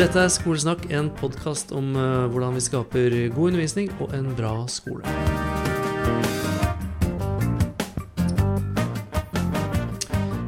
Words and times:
Dette 0.00 0.16
er 0.16 0.30
Skolesnakk, 0.32 0.86
en 0.96 1.10
podkast 1.12 1.74
om 1.76 1.90
eh, 1.92 2.22
hvordan 2.32 2.54
vi 2.56 2.62
skaper 2.64 3.12
god 3.34 3.50
undervisning 3.50 3.90
og 4.00 4.14
en 4.16 4.30
bra 4.32 4.54
skole. 4.72 5.04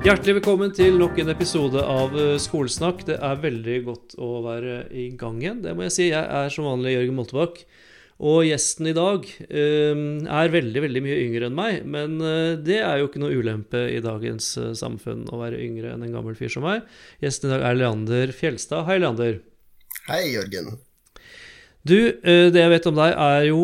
Hjertelig 0.06 0.38
velkommen 0.38 0.72
til 0.72 0.96
nok 0.96 1.20
en 1.20 1.34
episode 1.34 1.84
av 1.84 2.16
eh, 2.16 2.38
Skolesnakk. 2.40 3.04
Det 3.10 3.18
er 3.20 3.44
veldig 3.44 3.76
godt 3.90 4.16
å 4.16 4.30
være 4.48 4.86
i 4.88 5.10
gang 5.20 5.36
igjen. 5.44 5.60
Det 5.66 5.76
må 5.76 5.84
jeg 5.84 5.96
si. 5.98 6.08
Jeg 6.14 6.24
er 6.24 6.48
som 6.56 6.70
vanlig 6.70 6.96
Jørgen 6.96 7.20
Moltebakk. 7.20 7.60
Og 8.20 8.44
gjesten 8.46 8.90
i 8.90 8.94
dag 8.94 9.24
eh, 9.48 10.02
er 10.30 10.52
veldig 10.52 10.82
veldig 10.84 11.02
mye 11.04 11.20
yngre 11.24 11.48
enn 11.48 11.56
meg. 11.56 11.86
Men 11.88 12.18
eh, 12.20 12.58
det 12.60 12.80
er 12.84 13.00
jo 13.00 13.08
ikke 13.08 13.22
noe 13.22 13.38
ulempe 13.38 13.86
i 13.90 14.02
dagens 14.04 14.52
eh, 14.60 14.72
samfunn 14.78 15.24
å 15.32 15.40
være 15.40 15.62
yngre 15.64 15.94
enn 15.94 16.04
en 16.06 16.14
gammel 16.14 16.36
fyr 16.38 16.52
som 16.52 16.66
meg. 16.66 16.84
Gjesten 17.24 17.50
i 17.50 17.54
dag 17.56 17.66
er 17.70 17.78
Leander 17.80 18.34
Fjelstad. 18.36 18.84
Hei, 18.90 19.00
Leander. 19.02 19.40
Hei, 20.10 20.26
Jørgen. 20.34 20.74
Du, 21.82 21.98
det 22.22 22.60
jeg 22.60 22.70
vet 22.70 22.84
om 22.86 22.94
deg, 22.94 23.16
er 23.18 23.48
jo 23.48 23.62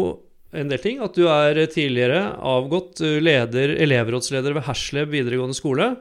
en 0.59 0.71
del 0.73 0.81
ting. 0.83 0.99
At 1.05 1.15
du 1.15 1.29
er 1.31 1.61
tidligere 1.71 2.33
avgått 2.43 2.99
leder, 3.23 3.77
elevrådsleder 3.79 4.57
ved 4.57 4.67
Hersleb 4.67 5.13
videregående 5.15 5.55
skole. 5.55 5.93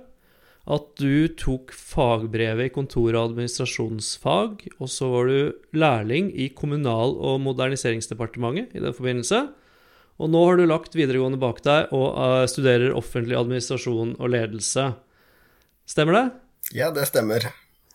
At 0.68 0.90
du 1.00 1.30
tok 1.40 1.72
fagbrevet 1.72 2.68
i 2.68 2.74
kontor- 2.76 3.16
og 3.16 3.30
administrasjonsfag. 3.30 4.66
Og 4.84 4.92
så 4.92 5.08
var 5.14 5.32
du 5.32 5.54
lærling 5.78 6.34
i 6.36 6.50
Kommunal- 6.52 7.16
og 7.16 7.40
moderniseringsdepartementet 7.46 8.76
i 8.76 8.84
den 8.84 8.96
forbindelse. 8.96 9.46
Og 10.18 10.32
nå 10.34 10.42
har 10.44 10.58
du 10.58 10.66
lagt 10.68 10.98
videregående 10.98 11.40
bak 11.40 11.62
deg 11.64 11.94
og 11.96 12.18
eh, 12.18 12.46
studerer 12.50 12.96
offentlig 12.98 13.38
administrasjon 13.38 14.16
og 14.18 14.32
ledelse. 14.34 14.90
Stemmer 15.88 16.18
det? 16.18 16.26
Ja, 16.76 16.90
det 16.92 17.06
stemmer. 17.08 17.48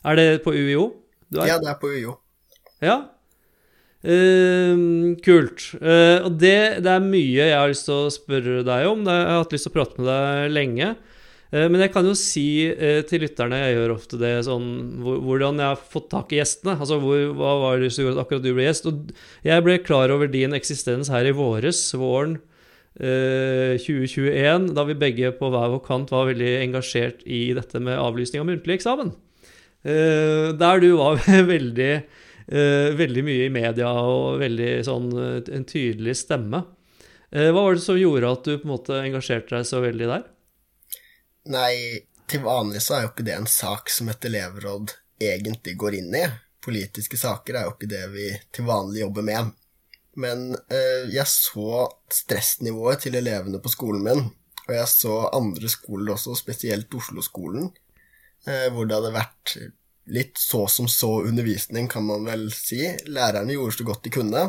Er 0.03 0.17
det 0.17 0.29
på 0.47 0.55
UiO? 0.55 0.93
Du 1.29 1.43
er? 1.43 1.51
Ja, 1.53 1.59
det 1.61 1.69
er 1.73 1.81
på 1.83 1.91
UiO. 1.93 2.17
Ja. 2.83 3.03
Uh, 4.03 5.13
kult. 5.23 5.69
Uh, 5.79 6.25
og 6.27 6.39
det, 6.41 6.83
det 6.83 6.91
er 6.91 7.05
mye 7.05 7.45
jeg 7.45 7.55
har 7.55 7.71
lyst 7.71 7.87
til 7.87 8.09
å 8.09 8.11
spørre 8.11 8.65
deg 8.67 8.87
om. 8.89 9.05
Jeg 9.07 9.29
har 9.29 9.43
hatt 9.45 9.55
lyst 9.55 9.69
til 9.69 9.75
å 9.75 9.77
prate 9.77 10.01
med 10.01 10.09
deg 10.09 10.55
lenge. 10.57 10.89
Eh, 11.53 11.67
men 11.69 11.83
jeg 11.85 11.93
kan 11.93 12.07
jo 12.09 12.15
si 12.17 12.65
eh, 12.71 13.03
til 13.09 13.25
lytterne, 13.27 13.61
jeg 13.61 13.77
gjør 13.77 13.95
ofte 13.97 14.21
det 14.21 14.33
sånn 14.47 14.71
Hvordan 15.05 15.61
jeg 15.61 15.75
har 15.75 15.83
fått 15.95 16.09
tak 16.15 16.33
i 16.33 16.41
gjestene. 16.41 16.79
Altså 16.79 16.99
hvor, 17.03 17.27
hva 17.37 17.53
var 17.67 17.83
det 17.83 17.93
som 17.93 18.07
gjorde 18.07 18.19
at 18.19 18.25
akkurat 18.25 18.47
du 18.47 18.55
ble 18.57 18.69
gjest? 18.69 18.89
Og 18.89 19.13
jeg 19.47 19.67
ble 19.67 19.77
klar 19.85 20.15
over 20.15 20.33
din 20.33 20.57
eksistens 20.57 21.13
her 21.13 21.29
i 21.29 21.37
våres, 21.37 21.85
våren 21.99 22.39
eh, 22.97 23.77
2021, 23.83 24.73
da 24.77 24.87
vi 24.89 24.99
begge 24.99 25.35
på 25.37 25.53
hver 25.53 25.77
vår 25.77 25.85
kant 25.87 26.13
var 26.15 26.31
veldig 26.33 26.57
engasjert 26.63 27.23
i 27.29 27.45
dette 27.57 27.83
med 27.85 28.01
avlysning 28.01 28.45
av 28.45 28.49
muntlig 28.49 28.81
eksamen. 28.81 29.15
Eh, 29.83 30.51
der 30.57 30.83
du 30.83 30.93
var 31.01 31.21
veldig 31.55 31.93
eh, 32.49 32.93
veldig 32.99 33.25
mye 33.27 33.49
i 33.49 33.55
media 33.55 33.91
og 33.93 34.43
veldig 34.43 34.73
sånn 34.87 35.11
eh, 35.19 35.41
en 35.57 35.67
tydelig 35.69 36.17
stemme. 36.23 36.65
Eh, 37.33 37.51
hva 37.51 37.65
var 37.65 37.77
det 37.77 37.85
som 37.85 37.99
gjorde 37.99 38.31
at 38.31 38.47
du 38.47 38.57
på 38.57 38.67
en 38.67 38.75
måte 38.75 39.01
engasjerte 39.01 39.57
deg 39.57 39.69
så 39.69 39.83
veldig 39.85 40.11
der? 40.11 40.25
Nei, 41.51 42.05
til 42.31 42.45
vanlig 42.45 42.83
så 42.85 42.97
er 42.97 43.07
jo 43.07 43.13
ikke 43.13 43.27
det 43.27 43.35
en 43.35 43.51
sak 43.51 43.91
som 43.91 44.11
et 44.13 44.25
elevråd 44.29 44.95
egentlig 45.23 45.75
går 45.79 45.99
inn 45.99 46.15
i. 46.15 46.23
Politiske 46.63 47.19
saker 47.19 47.59
er 47.59 47.67
jo 47.67 47.75
ikke 47.75 47.91
det 47.91 48.05
vi 48.13 48.29
til 48.55 48.69
vanlig 48.69 49.03
jobber 49.03 49.27
med. 49.27 49.51
Men 50.23 50.53
eh, 50.71 51.09
jeg 51.11 51.27
så 51.31 51.87
stressnivået 52.13 53.07
til 53.07 53.17
elevene 53.19 53.59
på 53.63 53.73
skolen 53.73 54.05
min, 54.07 54.27
og 54.69 54.75
jeg 54.77 54.89
så 54.93 55.15
andre 55.35 55.71
skoler 55.73 56.15
også, 56.15 56.37
spesielt 56.39 56.95
Oslo-skolen, 56.95 57.71
eh, 58.47 58.69
hvor 58.71 58.87
det 58.87 58.99
hadde 58.99 59.15
vært 59.17 59.57
litt 60.13 60.39
så 60.39 60.67
som 60.71 60.89
så 60.91 61.23
undervisning, 61.25 61.89
kan 61.91 62.05
man 62.07 62.27
vel 62.29 62.51
si. 62.55 62.85
Lærerne 63.09 63.57
gjorde 63.57 63.79
så 63.79 63.89
godt 63.89 64.07
de 64.07 64.15
kunne, 64.15 64.45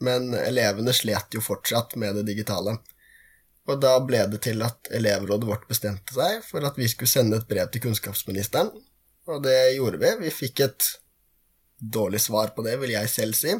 men 0.00 0.32
elevene 0.40 0.94
slet 0.96 1.36
jo 1.36 1.44
fortsatt 1.44 1.98
med 2.00 2.20
det 2.20 2.28
digitale. 2.30 2.78
Og 3.68 3.80
da 3.82 3.92
ble 4.02 4.22
det 4.32 4.40
til 4.46 4.62
at 4.64 4.88
elevrådet 4.96 5.48
vårt 5.48 5.66
bestemte 5.68 6.14
seg 6.16 6.40
for 6.46 6.64
at 6.66 6.78
vi 6.80 6.88
skulle 6.88 7.10
sende 7.10 7.38
et 7.38 7.48
brev 7.48 7.68
til 7.70 7.84
kunnskapsministeren, 7.84 8.72
og 9.30 9.42
det 9.44 9.76
gjorde 9.76 10.00
vi. 10.00 10.14
Vi 10.24 10.32
fikk 10.32 10.64
et 10.64 10.86
dårlig 11.80 12.20
svar 12.24 12.54
på 12.56 12.64
det, 12.66 12.76
vil 12.80 12.94
jeg 12.96 13.12
selv 13.12 13.36
si. 13.36 13.54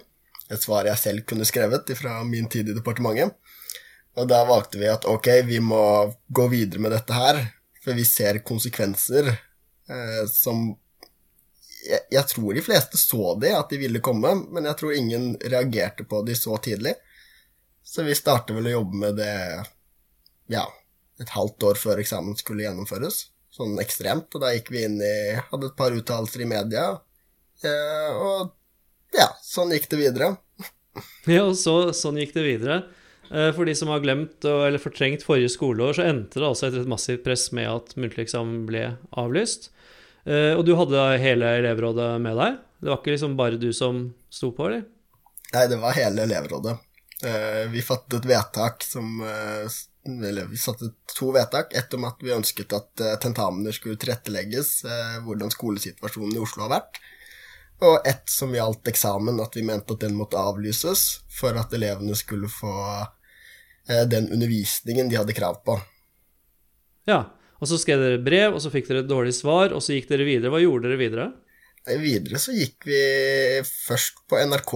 Et 0.50 0.62
svar 0.62 0.88
jeg 0.88 0.98
selv 0.98 1.24
kunne 1.28 1.46
skrevet 1.46 1.92
fra 1.98 2.20
min 2.26 2.48
tid 2.50 2.72
i 2.72 2.76
departementet. 2.76 3.36
Og 4.18 4.26
da 4.28 4.40
valgte 4.48 4.80
vi 4.80 4.88
at 4.90 5.06
ok, 5.06 5.28
vi 5.46 5.60
må 5.62 5.82
gå 6.26 6.48
videre 6.50 6.82
med 6.82 6.92
dette 6.96 7.14
her, 7.14 7.38
for 7.84 7.96
vi 7.96 8.04
ser 8.04 8.42
konsekvenser 8.44 9.30
eh, 9.30 10.24
som 10.26 10.72
jeg, 11.86 12.00
jeg 12.12 12.24
tror 12.28 12.56
de 12.56 12.64
fleste 12.64 12.98
så 13.00 13.34
det, 13.40 13.52
at 13.56 13.70
de 13.70 13.78
ville 13.80 14.02
komme, 14.04 14.34
men 14.50 14.66
jeg 14.68 14.80
tror 14.80 14.96
ingen 14.96 15.30
reagerte 15.40 16.04
på 16.08 16.24
de 16.26 16.36
så 16.36 16.58
tidlig. 16.62 16.96
Så 17.86 18.04
vi 18.06 18.16
startet 18.18 18.56
vel 18.56 18.68
å 18.68 18.74
jobbe 18.80 19.00
med 19.06 19.16
det 19.22 19.36
ja, 20.50 20.64
et 21.22 21.30
halvt 21.34 21.62
år 21.70 21.78
før 21.80 22.00
eksamen 22.02 22.36
skulle 22.38 22.64
gjennomføres. 22.66 23.26
Sånn 23.54 23.78
ekstremt. 23.82 24.28
Og 24.34 24.42
da 24.44 24.52
gikk 24.54 24.70
vi 24.74 24.84
inn 24.86 25.00
i 25.02 25.14
Hadde 25.50 25.70
et 25.70 25.76
par 25.78 25.94
uttalelser 25.96 26.44
i 26.44 26.48
media. 26.50 26.84
Eh, 27.66 28.12
og 28.16 28.52
ja, 29.16 29.26
sånn 29.44 29.72
gikk 29.74 29.88
det 29.94 30.02
videre. 30.04 30.34
Ja, 31.30 31.44
og 31.46 31.54
så, 31.56 31.92
sånn 31.94 32.16
gikk 32.18 32.32
det 32.34 32.42
videre. 32.44 32.80
Eh, 33.30 33.50
For 33.54 33.64
de 33.68 33.74
som 33.78 33.88
har 33.92 34.00
glemt 34.02 34.42
eller 34.44 34.80
fortrengt 34.82 35.22
forrige 35.22 35.52
skoleår, 35.54 35.94
så 35.98 36.06
endte 36.08 36.40
det 36.42 36.48
altså 36.48 36.66
etter 36.66 36.82
et 36.82 36.90
massivt 36.90 37.22
press 37.24 37.44
med 37.54 37.68
at 37.70 37.92
muntlig 38.00 38.24
eksamen 38.26 38.64
ble 38.68 38.82
avlyst. 39.22 39.68
Eh, 40.26 40.56
Og 40.58 40.64
du 40.66 40.72
hadde 40.78 41.04
hele 41.22 41.52
elevrådet 41.60 42.08
med 42.24 42.34
deg? 42.40 42.58
Det 42.82 42.90
var 42.90 42.98
ikke 43.02 43.14
liksom 43.14 43.36
bare 43.38 43.60
du 43.60 43.68
som 43.76 44.02
sto 44.32 44.50
på, 44.56 44.66
eller? 44.66 44.82
Nei, 45.54 45.64
det 45.70 45.78
var 45.82 45.94
hele 45.98 46.26
elevrådet. 46.26 46.74
Eh, 47.22 47.62
Vi 47.70 47.82
fattet 47.86 48.18
et 48.22 48.28
vedtak 48.32 48.82
som 48.86 49.20
Eller 50.06 50.48
vi 50.48 50.56
satte 50.56 50.90
to 51.18 51.30
vedtak. 51.32 51.74
Ett 51.76 51.94
om 51.94 52.06
at 52.08 52.22
vi 52.24 52.32
ønsket 52.32 52.72
at 52.72 53.02
eh, 53.04 53.16
tentamener 53.20 53.74
skulle 53.76 54.00
tilrettelegges, 54.00 54.84
eh, 54.84 55.16
hvordan 55.26 55.52
skolesituasjonen 55.52 56.36
i 56.36 56.40
Oslo 56.40 56.64
har 56.64 56.72
vært. 56.78 57.00
Og 57.84 58.06
ett 58.08 58.28
som 58.28 58.52
gjaldt 58.54 58.88
eksamen, 58.92 59.40
at 59.40 59.56
vi 59.56 59.64
mente 59.64 59.96
at 59.96 60.04
den 60.04 60.16
måtte 60.16 60.40
avlyses 60.40 61.20
for 61.32 61.56
at 61.56 61.72
elevene 61.76 62.16
skulle 62.16 62.48
få 62.52 62.72
eh, 63.88 64.06
den 64.08 64.30
undervisningen 64.32 65.12
de 65.12 65.20
hadde 65.20 65.36
krav 65.36 65.60
på. 65.68 65.76
Ja. 67.08 67.26
Og 67.60 67.68
så 67.68 67.76
skrev 67.76 68.00
dere 68.00 68.20
brev, 68.24 68.54
og 68.56 68.62
så 68.64 68.72
fikk 68.72 68.86
dere 68.88 69.02
et 69.04 69.08
dårlig 69.10 69.34
svar, 69.36 69.74
og 69.76 69.82
så 69.84 69.92
gikk 69.92 70.06
dere 70.08 70.24
videre. 70.24 70.48
Hva 70.52 70.62
gjorde 70.62 70.88
dere 70.88 70.96
videre? 70.96 71.26
Videre 72.00 72.40
så 72.40 72.54
gikk 72.56 72.86
vi 72.88 73.00
først 73.68 74.22
på 74.28 74.38
NRK, 74.48 74.72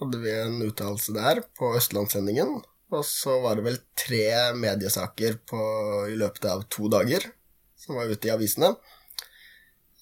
hadde 0.00 0.22
vi 0.22 0.32
en 0.34 0.56
uttalelse 0.66 1.14
der 1.14 1.44
på 1.58 1.70
Østlandssendingen. 1.78 2.56
Og 2.94 3.02
så 3.06 3.40
var 3.42 3.58
det 3.58 3.64
vel 3.66 3.80
tre 3.98 4.52
mediesaker 4.54 5.40
på, 5.48 5.58
i 6.12 6.14
løpet 6.18 6.44
av 6.52 6.62
to 6.70 6.90
dager 6.92 7.24
som 7.78 7.98
var 7.98 8.10
ute 8.10 8.28
i 8.28 8.32
avisene. 8.34 8.70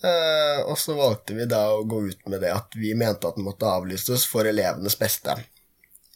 Eh, 0.05 0.61
og 0.69 0.77
så 0.79 0.97
valgte 0.99 1.37
vi 1.37 1.47
da 1.49 1.63
å 1.73 1.85
gå 1.89 2.03
ut 2.11 2.27
med 2.29 2.43
det 2.45 2.53
at 2.53 2.77
vi 2.77 2.93
mente 2.99 3.29
at 3.29 3.39
den 3.39 3.47
måtte 3.47 3.71
avlyses 3.71 4.27
for 4.29 4.49
elevenes 4.49 4.99
beste. 5.01 5.37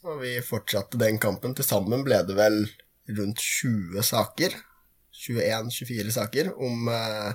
Og 0.05 0.21
vi 0.21 0.35
fortsatte 0.45 0.99
den 1.01 1.17
kampen. 1.21 1.55
Til 1.57 1.65
sammen 1.65 2.05
ble 2.05 2.21
det 2.27 2.37
vel 2.37 2.61
rundt 3.17 3.41
20 3.41 4.05
saker. 4.05 4.53
21-24 5.19 6.13
saker 6.15 6.53
om, 6.55 6.87
eh, 6.93 7.31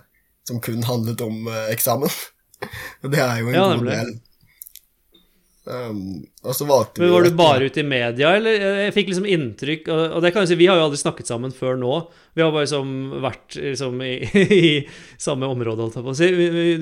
som 0.46 0.60
kun 0.64 0.86
handlet 0.86 1.20
om 1.26 1.50
eh, 1.50 1.72
eksamen. 1.74 2.12
Og 3.02 3.10
det 3.12 3.20
er 3.20 3.42
jo 3.42 3.50
en 3.50 3.58
Ja, 3.58 3.66
god 3.74 3.90
del. 3.90 4.14
Um, 5.64 6.26
så 6.52 6.66
valgte 6.68 7.00
Men 7.00 7.12
Var 7.14 7.22
du 7.24 7.36
bare 7.38 7.68
ute 7.70 7.80
i 7.80 7.86
media, 7.88 8.34
eller? 8.36 8.64
Jeg 8.84 8.92
fikk 8.92 9.06
liksom 9.08 9.28
inntrykk 9.32 9.86
Og 9.88 10.18
det 10.20 10.34
kan 10.34 10.44
jeg 10.44 10.50
si, 10.50 10.58
vi 10.60 10.66
har 10.68 10.76
jo 10.76 10.82
aldri 10.90 10.98
snakket 11.00 11.30
sammen 11.30 11.54
før 11.56 11.78
nå. 11.80 11.94
Vi 12.36 12.42
har 12.44 12.50
bare 12.52 12.66
liksom 12.66 12.90
vært 13.24 13.56
liksom 13.56 14.02
i, 14.04 14.12
i 14.58 14.72
samme 15.16 15.48
område, 15.48 15.86
holdt 15.86 15.96
jeg 15.96 16.04
på 16.04 16.12
å 16.12 16.18
si. 16.18 16.28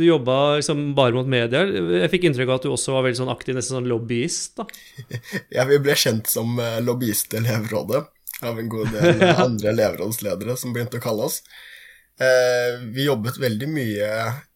Du 0.01 0.03
jobba 0.06 0.39
liksom 0.59 0.83
bare 0.99 1.15
mot 1.15 1.31
media. 1.31 1.62
Jeg 1.62 2.11
fikk 2.11 2.27
inntrykk 2.27 2.51
av 2.51 2.59
at 2.59 2.67
du 2.67 2.73
også 2.73 2.97
var 2.97 3.06
veldig 3.06 3.21
sånn 3.21 3.31
aktiv, 3.31 3.55
nesten 3.55 3.79
sånn 3.79 3.91
lobbyist, 3.93 4.59
da. 4.59 4.67
Ja, 5.55 5.69
vi 5.69 5.79
ble 5.85 5.95
kjent 5.99 6.31
som 6.33 6.56
eh, 6.59 6.81
lobbyist 6.83 7.37
i 7.37 7.43
elevrådet 7.43 8.03
av 8.43 8.59
en 8.59 8.73
god 8.73 8.91
del 8.97 9.23
andre 9.47 9.71
elevrådsledere 9.77 10.56
som 10.59 10.75
begynte 10.75 10.99
å 10.99 11.05
kalle 11.05 11.29
oss. 11.29 11.43
Eh, 12.19 12.81
vi 12.93 13.06
jobbet 13.06 13.39
veldig 13.41 13.69
mye 13.73 14.09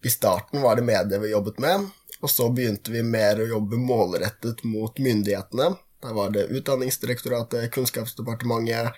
I 0.04 0.10
starten 0.12 0.60
var 0.60 0.76
det 0.76 0.84
medier 0.86 1.22
vi 1.22 1.32
jobbet 1.32 1.60
med, 1.62 1.86
og 2.22 2.30
så 2.32 2.48
begynte 2.52 2.92
vi 2.94 3.02
mer 3.04 3.40
å 3.40 3.48
jobbe 3.48 3.78
målrettet 3.80 4.62
mot 4.64 4.98
myndighetene. 5.02 5.74
Der 6.02 6.14
var 6.16 6.32
det 6.32 6.48
Utdanningsdirektoratet, 6.54 7.68
Kunnskapsdepartementet, 7.74 8.96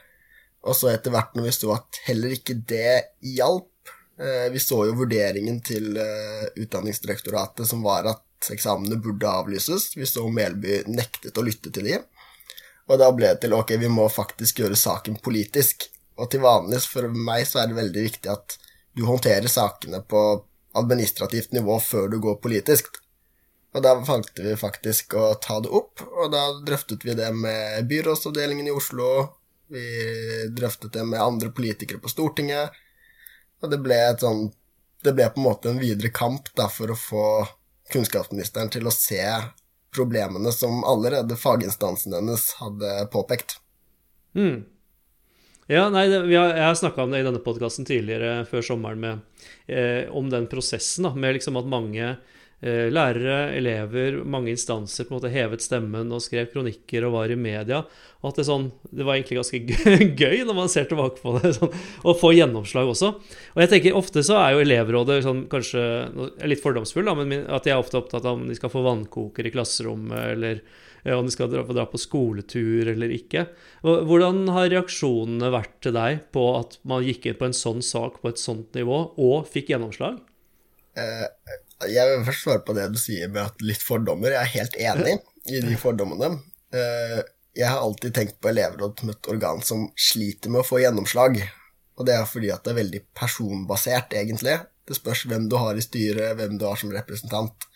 og 0.67 0.76
så 0.76 0.91
etter 0.93 1.15
hvert 1.15 1.37
når 1.37 1.49
vi 1.49 1.55
så 1.55 1.73
at 1.76 2.00
heller 2.09 2.35
ikke 2.35 2.56
det 2.69 2.94
hjalp 3.23 3.93
eh, 4.19 4.49
Vi 4.50 4.59
så 4.59 4.81
jo 4.88 4.97
vurderingen 4.99 5.61
til 5.65 5.94
eh, 5.97 6.49
Utdanningsdirektoratet 6.59 7.69
som 7.69 7.85
var 7.87 8.09
at 8.11 8.50
eksamene 8.53 8.99
burde 9.03 9.31
avlyses. 9.31 9.93
Vi 9.97 10.06
så 10.06 10.26
Melby 10.31 10.82
nektet 10.91 11.38
å 11.38 11.47
lytte 11.47 11.73
til 11.75 11.87
dem. 11.91 12.05
Og 12.88 12.99
da 13.00 13.11
ble 13.12 13.35
det 13.35 13.43
til 13.44 13.55
ok, 13.55 13.75
vi 13.79 13.91
må 13.93 14.09
faktisk 14.11 14.62
gjøre 14.62 14.79
saken 14.79 15.19
politisk. 15.23 15.88
Og 16.19 16.31
til 16.32 16.43
vanlig 16.43 16.82
for 16.91 17.11
meg 17.14 17.47
så 17.47 17.62
er 17.62 17.71
det 17.71 17.79
veldig 17.79 18.05
viktig 18.09 18.31
at 18.32 18.59
du 18.97 19.05
håndterer 19.06 19.47
sakene 19.50 20.00
på 20.03 20.23
administrativt 20.79 21.53
nivå 21.55 21.79
før 21.82 22.09
du 22.11 22.19
går 22.23 22.41
politisk. 22.43 22.99
Og 23.76 23.85
da 23.85 23.94
valgte 24.00 24.47
vi 24.47 24.55
faktisk 24.56 25.12
å 25.19 25.35
ta 25.43 25.59
det 25.61 25.69
opp, 25.75 26.00
og 26.00 26.31
da 26.32 26.47
drøftet 26.65 27.05
vi 27.05 27.17
det 27.19 27.29
med 27.37 27.85
byrådsavdelingen 27.91 28.70
i 28.70 28.75
Oslo. 28.75 29.11
Vi 29.69 29.85
drøftet 30.56 30.94
det 30.97 31.05
med 31.05 31.20
andre 31.20 31.53
politikere 31.53 32.00
på 32.00 32.09
Stortinget. 32.09 32.73
Og 33.61 33.70
det 33.73 33.81
ble, 33.85 33.99
sånt, 34.20 34.56
det 35.05 35.12
ble 35.12 35.29
på 35.29 35.43
en 35.43 35.49
måte 35.50 35.73
en 35.73 35.82
videre 35.82 36.11
kamp 36.15 36.49
da, 36.56 36.70
for 36.73 36.94
å 36.94 36.99
få 36.99 37.26
kunnskapsministeren 37.93 38.73
til 38.73 38.88
å 38.88 38.94
se 38.94 39.20
problemene 39.94 40.53
som 40.53 40.82
allerede 40.85 41.37
faginstansen 41.37 42.17
hennes 42.17 42.50
hadde 42.61 42.97
påpekt. 43.12 43.59
Mm. 44.37 44.64
Ja, 45.69 45.88
nei, 45.93 46.06
det, 46.09 46.23
har, 46.25 46.55
Jeg 46.56 46.64
har 46.64 46.76
snakka 46.81 47.05
om 47.05 47.12
det 47.12 47.21
i 47.21 47.26
denne 47.26 47.44
podkasten 47.44 47.85
tidligere, 47.88 48.47
før 48.49 48.64
sommeren, 48.64 49.00
med, 49.05 49.47
eh, 49.69 50.09
om 50.09 50.31
den 50.32 50.49
prosessen 50.49 51.05
da, 51.05 51.12
med 51.12 51.37
liksom 51.37 51.61
at 51.61 51.69
mange 51.69 52.14
lærere, 52.58 53.52
elever, 53.55 54.16
mange 54.26 54.50
instanser 54.50 55.06
på 55.06 55.12
en 55.12 55.20
måte 55.20 55.31
hevet 55.31 55.62
stemmen 55.62 56.10
og 56.10 56.22
skrev 56.25 56.49
kronikker 56.50 57.05
og 57.06 57.12
var 57.14 57.31
i 57.31 57.37
media. 57.38 57.84
Og 58.19 58.32
at 58.32 58.40
det, 58.40 58.49
sånn, 58.49 58.64
det 58.90 59.05
var 59.06 59.14
egentlig 59.14 59.38
ganske 59.38 59.60
gøy 60.22 60.40
når 60.43 60.56
man 60.56 60.70
ser 60.72 60.88
tilbake 60.90 61.22
på 61.22 61.37
det, 61.37 61.52
sånn, 61.55 61.76
å 62.02 62.14
få 62.19 62.32
gjennomslag 62.34 62.90
også. 62.90 63.12
Og 63.55 63.62
jeg 63.62 63.70
tenker 63.70 63.99
Ofte 63.99 64.25
så 64.26 64.40
er 64.40 64.56
jo 64.56 64.64
elevrådet 64.64 65.20
sånn, 65.26 65.44
kanskje 65.50 65.84
litt 66.50 66.62
fordomsfull, 66.64 67.06
da, 67.06 67.14
men 67.19 67.46
at 67.46 67.69
jeg 67.69 67.76
er 67.76 67.82
ofte 67.82 68.00
opptatt 68.00 68.26
av 68.26 68.40
om 68.40 68.49
de 68.50 68.58
skal 68.58 68.72
få 68.72 68.82
vannkoker 68.87 69.46
i 69.46 69.54
klasserommet, 69.54 70.19
eller 70.34 70.58
eh, 71.04 71.14
om 71.14 71.31
de 71.31 71.34
skal 71.34 71.52
dra, 71.52 71.62
dra 71.62 71.87
på 71.87 72.02
skoletur 72.02 72.90
eller 72.90 73.14
ikke. 73.14 73.46
Hvordan 73.87 74.49
har 74.56 74.72
reaksjonene 74.75 75.54
vært 75.54 75.78
til 75.87 75.94
deg 75.94 76.25
på 76.34 76.49
at 76.58 76.81
man 76.90 77.06
gikk 77.06 77.31
inn 77.31 77.38
på 77.38 77.46
en 77.52 77.56
sånn 77.56 77.87
sak 77.87 78.19
på 78.19 78.34
et 78.34 78.43
sånt 78.43 78.75
nivå, 78.75 79.04
og 79.14 79.46
fikk 79.46 79.70
gjennomslag? 79.76 80.19
Eh, 80.99 81.26
jeg 81.86 82.10
vil 82.10 82.25
først 82.26 82.44
svare 82.44 82.62
på 82.66 82.75
det 82.75 82.88
du 82.90 82.98
sier 82.98 83.30
med 83.30 83.44
at 83.44 83.62
litt 83.62 83.82
fordommer. 83.84 84.34
Jeg 84.34 84.40
er 84.40 84.54
helt 84.56 84.78
enig 84.82 85.19
i 85.46 85.60
de 85.62 85.76
fordommene. 85.78 86.40
Eh, 86.75 87.20
jeg 87.58 87.70
har 87.70 87.82
alltid 87.82 88.14
tenkt 88.14 88.40
på 88.42 88.50
elevråd 88.50 88.98
som 88.98 89.12
et 89.12 89.30
organ 89.30 89.62
som 89.66 89.86
sliter 89.98 90.50
med 90.50 90.64
å 90.64 90.66
få 90.66 90.80
gjennomslag. 90.82 91.38
Og 91.98 92.06
det 92.06 92.16
er 92.16 92.26
fordi 92.30 92.50
at 92.54 92.64
det 92.66 92.75
er 92.75 92.80
veldig 92.80 93.02
personbasert, 93.19 94.14
egentlig. 94.19 94.58
Det 94.86 94.96
spørs 94.98 95.25
hvem 95.30 95.48
du 95.50 95.56
har 95.58 95.78
i 95.78 95.84
styret, 95.84 96.36
hvem 96.38 96.58
du 96.58 96.66
har 96.66 96.78
som 96.78 96.92
representant. 96.94 97.66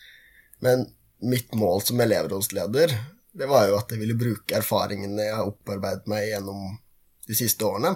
Men 0.63 0.85
mitt 1.23 1.55
mål 1.55 1.83
som 1.87 2.03
elevrådsleder, 2.03 2.95
det 3.33 3.49
var 3.49 3.67
jo 3.69 3.79
at 3.79 3.91
jeg 3.91 4.03
ville 4.03 4.19
bruke 4.19 4.55
erfaringene 4.55 5.29
jeg 5.29 5.35
har 5.35 5.47
opparbeidet 5.47 6.11
meg 6.11 6.27
gjennom 6.29 6.75
de 7.27 7.39
siste 7.39 7.65
årene, 7.65 7.95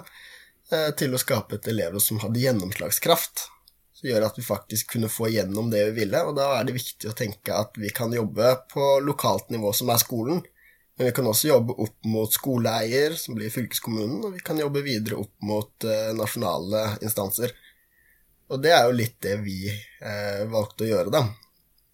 eh, 0.72 0.90
til 0.96 1.12
å 1.12 1.20
skape 1.20 1.58
et 1.58 1.68
elevråd 1.72 2.04
som 2.04 2.20
hadde 2.24 2.42
gjennomslagskraft 2.42 3.48
som 3.98 4.06
gjør 4.06 4.28
at 4.28 4.36
vi 4.38 4.46
faktisk 4.46 4.94
kunne 4.94 5.10
få 5.10 5.26
igjennom 5.32 5.72
det 5.72 5.82
vi 5.88 6.04
ville. 6.04 6.20
Og 6.28 6.36
da 6.38 6.52
er 6.54 6.68
det 6.68 6.76
viktig 6.76 7.10
å 7.10 7.16
tenke 7.18 7.56
at 7.56 7.74
vi 7.80 7.90
kan 7.94 8.12
jobbe 8.14 8.52
på 8.70 8.84
lokalt 9.02 9.50
nivå, 9.50 9.72
som 9.74 9.90
er 9.90 9.98
skolen. 10.02 10.44
Men 10.98 11.10
vi 11.10 11.14
kan 11.14 11.26
også 11.30 11.50
jobbe 11.50 11.74
opp 11.82 12.06
mot 12.10 12.32
skoleeier, 12.34 13.14
som 13.18 13.36
blir 13.38 13.52
fylkeskommunen, 13.54 14.22
og 14.26 14.38
vi 14.38 14.42
kan 14.46 14.58
jobbe 14.58 14.82
videre 14.86 15.18
opp 15.22 15.34
mot 15.46 15.86
uh, 15.86 16.10
nasjonale 16.18 16.84
instanser. 17.06 17.54
Og 18.48 18.62
det 18.62 18.72
er 18.74 18.86
jo 18.88 18.96
litt 18.96 19.18
det 19.22 19.34
vi 19.44 19.68
eh, 19.68 20.44
valgte 20.48 20.86
å 20.86 20.88
gjøre, 20.88 21.12
da. 21.12 21.20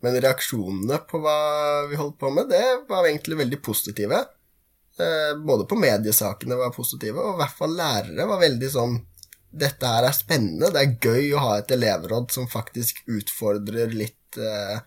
Men 0.04 0.20
reaksjonene 0.22 1.00
på 1.10 1.18
hva 1.24 1.38
vi 1.90 1.98
holdt 1.98 2.14
på 2.20 2.30
med, 2.30 2.46
det 2.52 2.86
var 2.86 3.08
egentlig 3.08 3.40
veldig 3.40 3.58
positive. 3.64 4.20
Eh, 5.02 5.32
både 5.42 5.66
på 5.66 5.78
mediesakene 5.80 6.58
var 6.60 6.70
positive, 6.76 7.18
og 7.18 7.34
i 7.34 7.40
hvert 7.42 7.58
fall 7.58 7.74
lærere 7.74 8.28
var 8.30 8.42
veldig 8.44 8.70
sånn 8.70 8.94
dette 9.54 9.86
her 9.86 10.08
er 10.08 10.16
spennende. 10.16 10.72
Det 10.74 10.82
er 10.82 10.98
gøy 10.98 11.34
å 11.34 11.44
ha 11.44 11.54
et 11.60 11.72
elevråd 11.74 12.34
som 12.34 12.50
faktisk 12.50 13.04
utfordrer 13.06 13.94
litt 13.94 14.38
uh, 14.40 14.82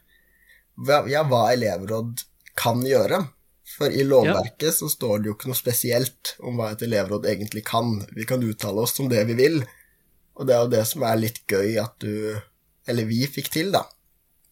Ja, 1.10 1.24
hva 1.26 1.48
elevråd 1.54 2.26
kan 2.58 2.84
gjøre. 2.86 3.24
For 3.68 3.92
i 3.92 4.04
lovverket 4.08 4.70
ja. 4.70 4.76
så 4.76 4.90
står 4.90 5.20
det 5.20 5.30
jo 5.30 5.36
ikke 5.36 5.50
noe 5.52 5.60
spesielt 5.60 6.36
om 6.40 6.60
hva 6.60 6.72
et 6.74 6.84
elevråd 6.86 7.28
egentlig 7.30 7.66
kan. 7.68 7.98
Vi 8.16 8.26
kan 8.28 8.44
uttale 8.44 8.86
oss 8.86 8.96
om 9.04 9.10
det 9.12 9.26
vi 9.28 9.36
vil, 9.38 9.60
og 10.38 10.48
det 10.48 10.56
er 10.56 10.64
jo 10.64 10.72
det 10.72 10.84
som 10.88 11.04
er 11.04 11.20
litt 11.20 11.42
gøy 11.50 11.76
at 11.82 11.98
du, 12.00 12.38
eller 12.88 13.10
vi, 13.10 13.26
fikk 13.28 13.52
til, 13.54 13.74
da. 13.76 13.84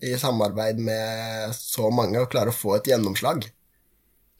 I 0.03 0.17
samarbeid 0.19 0.81
med 0.83 1.55
så 1.55 1.87
mange, 1.93 2.19
å 2.19 2.29
klare 2.29 2.51
å 2.51 2.57
få 2.57 2.75
et 2.75 2.91
gjennomslag. 2.91 3.47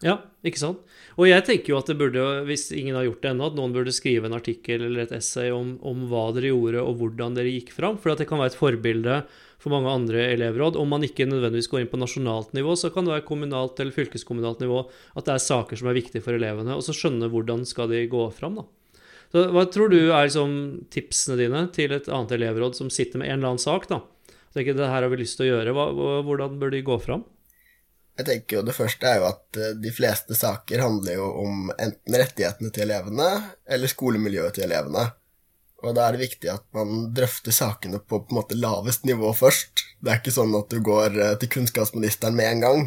Ja, 0.03 0.18
ikke 0.44 0.59
sant. 0.59 0.81
Og 1.15 1.30
jeg 1.30 1.44
tenker 1.47 1.71
jo 1.71 1.77
at 1.80 1.88
det 1.88 1.95
burde, 1.95 2.24
hvis 2.50 2.68
ingen 2.75 2.97
har 2.97 3.06
gjort 3.07 3.21
det 3.24 3.30
ennå, 3.31 3.47
at 3.47 3.56
noen 3.56 3.71
burde 3.75 3.94
skrive 3.95 4.27
en 4.27 4.36
artikkel 4.36 4.83
eller 4.83 5.06
et 5.06 5.13
essay 5.15 5.53
om, 5.56 5.77
om, 5.88 6.01
hva 6.12 6.27
dere 6.36 6.51
gjorde 6.51 6.81
og 6.83 6.97
hvordan 7.00 7.38
dere 7.38 7.53
gikk 7.53 7.71
fram. 7.71 7.95
For 8.01 8.12
det 8.12 8.27
kan 8.27 8.42
være 8.42 8.51
et 8.51 8.59
forbilde 8.59 9.21
for 9.62 9.71
mange 9.71 9.94
andre 9.94 10.25
elevråd. 10.33 10.75
Om 10.81 10.92
man 10.97 11.06
ikke 11.07 11.30
nødvendigvis 11.30 11.71
går 11.71 11.86
inn 11.86 11.92
på 11.94 12.00
nasjonalt 12.01 12.51
nivå, 12.57 12.75
så 12.75 12.92
kan 12.92 13.07
det 13.07 13.15
være 13.15 13.27
kommunalt 13.30 13.80
eller 13.80 13.95
fylkeskommunalt 13.95 14.65
nivå 14.65 14.81
at 15.15 15.30
det 15.30 15.38
er 15.38 15.45
saker 15.45 15.80
som 15.80 15.92
er 15.92 15.97
viktige 15.97 16.25
for 16.25 16.36
elevene, 16.36 16.75
og 16.75 16.83
så 16.83 16.95
skjønne 16.95 17.31
hvordan 17.31 17.63
skal 17.69 17.88
de 17.94 18.03
gå 18.12 18.25
fram, 18.36 18.59
da. 18.59 18.68
Så 19.31 19.47
hva 19.51 19.63
tror 19.71 19.89
du 19.92 19.97
er 20.00 20.27
liksom 20.27 20.51
tipsene 20.94 21.39
dine 21.39 21.63
til 21.75 21.95
et 21.95 22.12
annet 22.12 22.36
elevråd 22.36 22.75
som 22.77 22.92
sitter 22.94 23.19
med 23.19 23.31
en 23.31 23.39
eller 23.39 23.56
annen 23.56 23.63
sak, 23.63 23.88
da? 23.89 24.03
Tenker, 24.56 24.75
det 24.77 24.92
her 24.92 25.03
har 25.03 25.12
vi 25.12 25.19
lyst 25.24 25.39
til 25.39 25.47
å 25.47 25.56
gjøre. 25.56 25.74
Hva, 25.75 25.88
hvordan 26.24 26.59
bør 26.62 26.71
de 26.71 26.83
gå 26.86 27.00
fram? 27.03 27.25
Jeg 28.15 28.27
tenker 28.29 28.59
jo 28.59 28.63
Det 28.63 28.75
første 28.75 29.09
er 29.09 29.19
jo 29.19 29.27
at 29.27 29.59
eh, 29.59 29.75
de 29.81 29.91
fleste 29.94 30.38
saker 30.38 30.83
handler 30.83 31.19
jo 31.19 31.27
om 31.44 31.69
enten 31.75 32.19
rettighetene 32.21 32.71
til 32.71 32.88
elevene 32.88 33.29
eller 33.67 33.91
skolemiljøet 33.91 34.56
til 34.57 34.67
elevene. 34.69 35.09
Og 35.83 35.94
da 35.97 36.07
er 36.07 36.15
det 36.15 36.23
viktig 36.23 36.50
at 36.50 36.63
man 36.73 37.09
drøfter 37.15 37.53
sakene 37.53 38.00
på 38.00 38.21
på 38.23 38.31
en 38.31 38.39
måte 38.39 38.57
lavest 38.57 39.03
nivå 39.06 39.33
først. 39.35 39.83
Det 40.00 40.12
er 40.12 40.21
ikke 40.21 40.33
sånn 40.38 40.56
at 40.57 40.71
du 40.71 40.79
går 40.85 41.19
eh, 41.19 41.35
til 41.41 41.51
kunnskapsministeren 41.57 42.38
med 42.38 42.53
en 42.53 42.65
gang, 42.65 42.83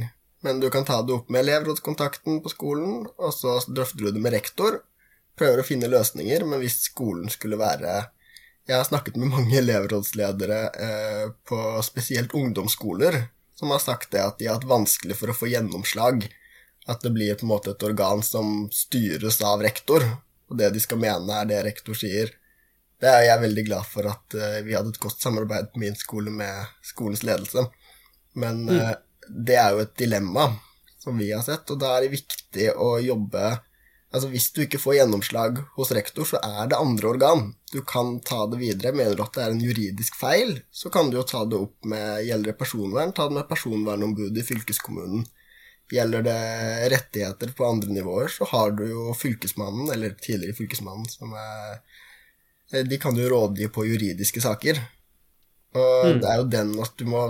men 0.47 0.63
du 0.63 0.71
kan 0.73 0.87
ta 0.89 1.03
det 1.03 1.15
opp 1.15 1.31
med 1.31 1.45
elevrådskontakten 1.45 2.41
på 2.43 2.53
skolen, 2.55 3.05
og 3.19 3.35
så 3.35 3.59
drøfter 3.69 4.07
du 4.07 4.13
det 4.17 4.23
med 4.25 4.33
rektor. 4.33 4.81
Prøver 5.39 5.61
å 5.61 5.67
finne 5.67 5.91
løsninger, 5.93 6.47
men 6.49 6.63
hvis 6.63 6.81
skolen 6.89 7.29
skulle 7.31 7.61
være 7.61 8.09
Jeg 8.69 8.77
har 8.77 8.85
snakket 8.85 9.17
med 9.17 9.31
mange 9.33 9.57
elevrådsledere 9.63 10.63
eh, 10.89 11.27
på 11.49 11.59
spesielt 11.85 12.35
ungdomsskoler 12.37 13.27
som 13.59 13.73
har 13.75 13.83
sagt 13.83 14.13
det 14.15 14.23
at 14.23 14.39
de 14.39 14.47
har 14.47 14.61
hatt 14.61 14.69
vanskelig 14.69 15.17
for 15.19 15.33
å 15.33 15.37
få 15.37 15.51
gjennomslag. 15.51 16.29
At 16.89 17.03
det 17.05 17.11
blir 17.13 17.35
på 17.37 17.45
en 17.45 17.53
måte 17.53 17.75
et 17.75 17.85
organ 17.85 18.23
som 18.25 18.69
styres 18.73 19.41
av 19.45 19.63
rektor, 19.65 20.05
og 20.49 20.61
det 20.61 20.71
de 20.73 20.81
skal 20.81 21.01
mene, 21.03 21.41
er 21.41 21.49
det 21.51 21.65
rektor 21.67 21.99
sier. 21.99 22.31
Det 22.99 23.11
er 23.11 23.27
jeg 23.27 23.43
veldig 23.43 23.65
glad 23.67 23.87
for 23.87 24.09
at 24.11 24.39
uh, 24.39 24.61
vi 24.67 24.75
hadde 24.75 24.95
et 24.95 25.03
godt 25.03 25.21
samarbeid 25.23 25.69
på 25.75 25.83
min 25.83 25.99
skole 25.99 26.33
med 26.35 26.71
skolens 26.87 27.23
ledelse. 27.27 27.67
Men 28.39 28.65
mm. 28.67 28.95
det 29.29 29.59
er 29.61 29.75
jo 29.75 29.83
et 29.85 29.95
dilemma 30.01 30.49
som 31.03 31.19
vi 31.19 31.29
har 31.33 31.45
sett, 31.47 31.69
og 31.71 31.83
da 31.83 31.97
er 31.97 32.07
det 32.07 32.15
viktig 32.17 32.73
å 32.79 32.97
jobbe 33.03 33.53
Altså 34.09 34.31
Hvis 34.33 34.47
du 34.57 34.63
ikke 34.65 34.81
får 34.81 35.03
gjennomslag 35.03 35.59
hos 35.77 35.91
rektor, 35.93 36.25
så 36.25 36.39
er 36.41 36.71
det 36.71 36.81
andre 36.81 37.11
organ. 37.11 37.43
Du 37.73 37.83
kan 37.85 38.17
ta 38.25 38.47
det 38.49 38.61
videre. 38.63 38.95
Mener 38.97 39.17
du 39.17 39.23
at 39.25 39.35
det 39.37 39.43
er 39.45 39.53
en 39.53 39.65
juridisk 39.65 40.17
feil, 40.17 40.55
så 40.73 40.89
kan 40.93 41.11
du 41.11 41.19
jo 41.19 41.27
ta 41.29 41.43
det 41.45 41.59
opp 41.61 41.89
med 41.93 42.25
Gjelder 42.25 42.55
det 42.55 42.61
personvern, 42.61 43.13
ta 43.13 43.29
det 43.29 43.37
med 43.37 43.49
personvernombudet 43.51 44.41
i 44.41 44.47
fylkeskommunen. 44.49 45.27
Gjelder 45.93 46.25
det 46.25 46.41
rettigheter 46.93 47.53
på 47.57 47.69
andre 47.69 47.93
nivåer, 47.93 48.33
så 48.33 48.49
har 48.49 48.73
du 48.77 48.85
jo 48.89 49.13
fylkesmannen, 49.17 49.93
eller 49.93 50.17
tidligere 50.21 50.57
fylkesmannen, 50.57 51.09
som 51.09 51.33
er 51.37 52.85
De 52.89 52.99
kan 53.01 53.17
jo 53.17 53.29
rådgi 53.29 53.69
på 53.73 53.87
juridiske 53.89 54.41
saker. 54.45 54.81
Og 55.77 56.05
mm. 56.05 56.19
det 56.21 56.29
er 56.29 56.41
jo 56.41 56.51
den 56.53 56.75
at 56.81 56.97
du 57.01 57.07
må 57.09 57.23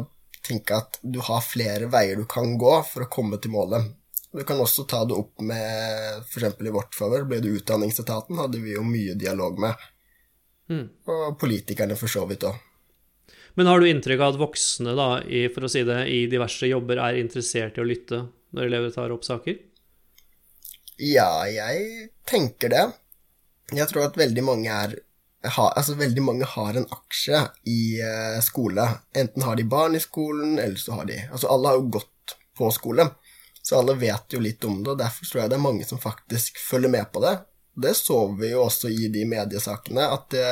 tenke 0.47 0.79
at 0.79 0.99
du 1.03 1.21
har 1.27 1.45
flere 1.45 1.91
veier 1.93 2.19
du 2.19 2.27
kan 2.31 2.57
gå 2.59 2.75
for 2.87 3.05
å 3.05 3.11
komme 3.11 3.39
til 3.43 3.55
målet. 3.55 3.95
Du 4.33 4.45
kan 4.45 4.61
også 4.61 4.85
ta 4.89 5.05
det 5.09 5.17
opp 5.17 5.41
med 5.41 6.25
f.eks. 6.27 6.59
i 6.61 6.73
vårt 6.73 6.97
favør, 6.97 7.25
ble 7.29 7.41
det 7.41 7.55
Utdanningsetaten, 7.61 8.37
hadde 8.37 8.61
vi 8.61 8.75
jo 8.77 8.85
mye 8.85 9.17
dialog 9.19 9.61
med. 9.63 9.87
Mm. 10.69 10.85
Og 11.09 11.39
politikerne 11.41 11.97
for 11.97 12.13
så 12.13 12.27
vidt 12.29 12.45
òg. 12.45 12.59
Men 13.59 13.67
har 13.67 13.81
du 13.81 13.89
inntrykk 13.89 14.21
av 14.21 14.35
at 14.35 14.41
voksne 14.43 14.93
da, 14.95 15.09
i, 15.25 15.47
for 15.51 15.67
å 15.67 15.73
si 15.73 15.81
det, 15.89 16.03
i 16.13 16.27
diverse 16.31 16.69
jobber 16.69 17.01
er 17.03 17.19
interessert 17.19 17.79
i 17.79 17.83
å 17.83 17.89
lytte 17.89 18.21
når 18.55 18.69
elever 18.69 18.93
tar 18.95 19.15
opp 19.15 19.25
saker? 19.27 19.57
Ja, 21.03 21.47
jeg 21.49 22.11
tenker 22.29 22.71
det. 22.75 22.85
Jeg 23.75 23.89
tror 23.91 24.07
at 24.07 24.19
veldig 24.19 24.45
mange 24.45 24.73
er 24.73 24.99
ha, 25.47 25.69
altså 25.79 25.95
veldig 25.95 26.23
mange 26.27 26.47
har 26.51 26.77
en 26.77 26.87
aksje 26.91 27.41
i 27.71 27.81
uh, 28.03 28.39
skole. 28.43 28.85
Enten 29.17 29.45
har 29.47 29.59
de 29.59 29.67
barn 29.71 29.95
i 29.95 30.03
skolen, 30.03 30.57
eller 30.59 30.79
så 30.81 30.99
har 30.99 31.07
de 31.11 31.19
Altså 31.29 31.51
alle 31.53 31.71
har 31.71 31.79
jo 31.79 31.93
gått 31.99 32.35
på 32.59 32.71
skole. 32.75 33.07
Så 33.69 33.77
alle 33.83 33.99
vet 34.01 34.33
jo 34.33 34.41
litt 34.41 34.65
om 34.65 34.79
det, 34.81 34.95
og 34.95 35.01
derfor 35.03 35.29
tror 35.29 35.43
jeg 35.43 35.53
det 35.53 35.57
er 35.59 35.67
mange 35.67 35.85
som 35.85 36.01
faktisk 36.01 36.57
følger 36.63 36.89
med 36.89 37.11
på 37.13 37.21
det. 37.21 37.35
Det 37.77 37.93
så 37.99 38.23
vi 38.39 38.55
jo 38.55 38.63
også 38.65 38.89
i 38.89 39.11
de 39.13 39.27
mediesakene, 39.29 40.07
at 40.09 40.25
det, 40.33 40.47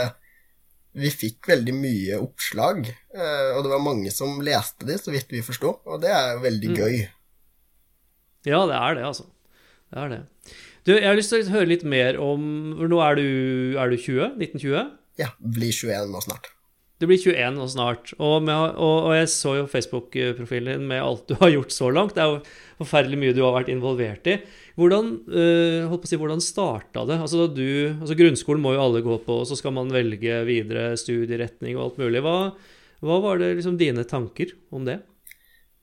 vi 1.01 1.09
fikk 1.09 1.49
veldig 1.49 1.73
mye 1.79 2.19
oppslag. 2.21 2.91
Eh, 2.93 3.49
og 3.55 3.63
det 3.65 3.73
var 3.73 3.81
mange 3.87 4.13
som 4.13 4.37
leste 4.45 4.85
de, 4.85 4.99
så 5.01 5.15
vidt 5.15 5.33
vi 5.33 5.41
forsto, 5.47 5.79
og 5.89 6.03
det 6.05 6.13
er 6.13 6.35
jo 6.35 6.45
veldig 6.45 6.75
mm. 6.75 6.77
gøy. 6.77 6.99
Ja, 8.51 8.61
det 8.69 8.77
er 8.83 9.01
det, 9.01 9.09
altså. 9.09 9.27
Det 9.89 10.03
er 10.03 10.13
det. 10.13 10.21
Du, 10.85 10.93
jeg 10.93 11.09
har 11.09 11.17
lyst 11.17 11.33
til 11.33 11.41
å 11.41 11.55
høre 11.57 11.71
litt 11.73 11.87
mer 11.89 12.21
om 12.21 12.45
Nå 12.77 13.01
er 13.03 13.17
du, 13.17 13.27
er 13.81 13.91
du 13.91 13.97
20? 13.97 14.37
1920? 14.37 14.93
Ja, 15.25 15.33
blir 15.41 15.73
21 15.73 16.13
nå 16.13 16.21
snart. 16.29 16.53
Du 16.97 17.05
blir 17.05 17.19
21 17.21 17.59
nå 17.59 17.65
snart, 17.69 18.15
og, 18.17 18.39
med, 18.47 18.77
og, 18.81 19.11
og 19.11 19.15
jeg 19.19 19.29
så 19.29 19.53
jo 19.59 19.65
Facebook-profilen 19.69 20.79
din 20.79 20.87
med 20.89 21.03
alt 21.05 21.27
du 21.29 21.35
har 21.43 21.51
gjort 21.53 21.75
så 21.75 21.91
langt. 21.93 22.15
Det 22.17 22.23
er 22.25 22.31
jo 22.31 22.39
forferdelig 22.79 23.19
mye 23.21 23.35
du 23.37 23.43
har 23.45 23.53
vært 23.59 23.69
involvert 23.73 24.31
i. 24.33 24.39
Hvordan, 24.81 25.11
øh, 25.29 25.83
holdt 25.91 26.07
på 26.07 26.09
å 26.09 26.13
si, 26.13 26.19
hvordan 26.23 26.41
starta 26.45 27.05
det? 27.09 27.19
Altså, 27.21 27.45
du, 27.53 27.67
altså 27.99 28.17
Grunnskolen 28.17 28.65
må 28.65 28.73
jo 28.73 28.81
alle 28.87 29.05
gå 29.05 29.19
på, 29.27 29.43
og 29.43 29.51
så 29.51 29.59
skal 29.61 29.77
man 29.77 29.93
velge 29.93 30.41
videre 30.49 30.95
studieretning 31.01 31.77
og 31.77 31.85
alt 31.91 32.01
mulig. 32.01 32.25
Hva, 32.25 32.39
hva 33.05 33.19
var 33.27 33.45
det 33.45 33.53
liksom 33.59 33.77
dine 33.81 34.07
tanker 34.09 34.57
om 34.73 34.89
det? 34.89 35.03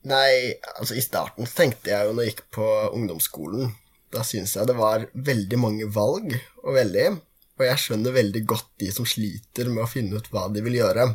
Nei, 0.10 0.58
altså 0.79 0.98
i 0.98 1.05
starten 1.05 1.46
tenkte 1.46 1.93
jeg 1.93 2.10
jo 2.10 2.15
når 2.17 2.25
jeg 2.25 2.34
gikk 2.34 2.41
på 2.58 2.65
ungdomsskolen 2.91 3.70
Da 4.12 4.20
syntes 4.27 4.58
jeg 4.58 4.67
det 4.67 4.75
var 4.75 5.05
veldig 5.15 5.60
mange 5.62 5.88
valg 5.88 6.34
velge 6.75 7.05
i 7.05 7.13
og 7.60 7.65
jeg 7.67 7.81
skjønner 7.81 8.15
veldig 8.15 8.41
godt 8.50 8.69
de 8.81 8.89
som 8.93 9.05
sliter 9.07 9.69
med 9.69 9.83
å 9.83 9.89
finne 9.89 10.17
ut 10.17 10.29
hva 10.33 10.48
de 10.53 10.63
vil 10.65 10.79
gjøre. 10.79 11.12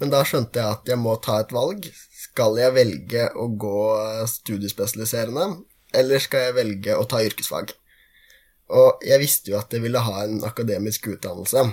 Men 0.00 0.12
da 0.12 0.20
skjønte 0.28 0.60
jeg 0.60 0.76
at 0.76 0.92
jeg 0.92 1.00
må 1.00 1.16
ta 1.24 1.40
et 1.40 1.54
valg. 1.56 1.88
Skal 2.26 2.58
jeg 2.60 2.76
velge 2.76 3.26
å 3.34 3.48
gå 3.48 3.80
studiespesialiserende, 4.30 5.48
eller 5.96 6.22
skal 6.22 6.48
jeg 6.48 6.56
velge 6.60 6.96
å 6.98 7.08
ta 7.08 7.22
yrkesfag? 7.24 7.72
Og 8.76 9.04
jeg 9.06 9.22
visste 9.22 9.52
jo 9.52 9.58
at 9.60 9.72
jeg 9.72 9.84
ville 9.84 10.02
ha 10.02 10.24
en 10.24 10.40
akademisk 10.46 11.08
utdannelse. 11.14 11.64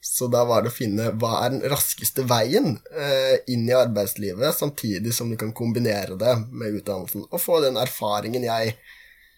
Så 0.00 0.30
da 0.32 0.46
var 0.48 0.64
det 0.64 0.70
å 0.70 0.74
finne 0.74 1.10
hva 1.20 1.42
er 1.44 1.52
den 1.52 1.64
raskeste 1.68 2.24
veien 2.28 2.78
eh, 2.96 3.42
inn 3.52 3.66
i 3.68 3.76
arbeidslivet, 3.76 4.56
samtidig 4.56 5.12
som 5.12 5.28
du 5.28 5.36
kan 5.40 5.52
kombinere 5.52 6.16
det 6.18 6.38
med 6.48 6.78
utdannelsen, 6.80 7.26
og 7.28 7.42
få 7.42 7.60
den 7.66 7.76
erfaringen 7.76 8.46
jeg 8.46 8.78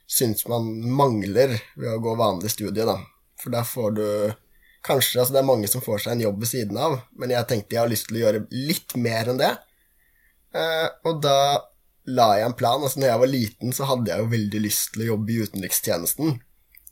syns 0.07 0.47
man 0.47 0.69
mangler 0.87 1.57
ved 1.75 1.91
å 1.91 1.99
gå 2.05 2.15
vanlig 2.21 2.53
studie, 2.55 2.87
da. 2.87 3.01
For 3.43 3.55
der 3.55 3.67
får 3.69 3.99
du 3.99 4.07
Kanskje 4.83 5.21
altså 5.23 5.37
det 5.37 5.43
er 5.43 5.47
mange 5.47 5.69
som 5.71 5.83
får 5.83 6.01
seg 6.03 6.17
en 6.17 6.25
jobb 6.25 6.41
ved 6.43 6.51
siden 6.51 6.79
av, 6.83 6.97
men 7.15 7.31
jeg 7.31 7.47
tenkte 7.47 7.77
jeg 7.77 7.85
har 7.85 7.91
lyst 7.91 8.09
til 8.09 8.19
å 8.19 8.23
gjøre 8.25 8.47
litt 8.51 8.97
mer 8.99 9.29
enn 9.31 9.39
det. 9.39 9.53
Eh, 10.59 10.89
og 11.07 11.21
da 11.23 11.37
la 12.11 12.33
jeg 12.37 12.49
en 12.49 12.57
plan. 12.59 12.83
altså 12.83 12.99
når 12.99 13.13
jeg 13.13 13.23
var 13.23 13.31
liten, 13.31 13.77
så 13.77 13.87
hadde 13.87 14.11
jeg 14.11 14.25
jo 14.25 14.33
veldig 14.33 14.63
lyst 14.65 14.91
til 14.93 15.05
å 15.05 15.13
jobbe 15.13 15.33
i 15.33 15.39
utenrikstjenesten. 15.47 16.35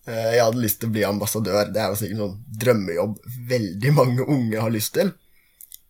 Eh, 0.06 0.28
jeg 0.36 0.44
hadde 0.44 0.62
lyst 0.62 0.80
til 0.80 0.92
å 0.92 0.94
bli 0.94 1.04
ambassadør. 1.08 1.74
Det 1.74 1.82
er 1.82 1.90
jo 1.90 1.98
sikkert 1.98 2.16
en 2.16 2.22
sånn 2.22 2.38
drømmejobb 2.62 3.18
veldig 3.50 3.92
mange 3.98 4.28
unge 4.38 4.62
har 4.62 4.74
lyst 4.76 4.94
til. 5.00 5.12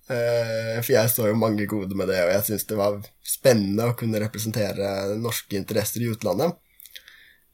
Eh, 0.08 0.80
for 0.80 0.96
jeg 0.96 1.12
så 1.12 1.28
jo 1.28 1.36
mange 1.38 1.68
gode 1.68 1.94
med 1.94 2.08
det, 2.10 2.24
og 2.24 2.32
jeg 2.32 2.48
syntes 2.48 2.66
det 2.72 2.80
var 2.80 2.98
spennende 3.28 3.92
å 3.92 3.98
kunne 3.98 4.24
representere 4.24 5.20
norske 5.20 5.60
interesser 5.60 6.00
i 6.00 6.10
utlandet. 6.10 6.56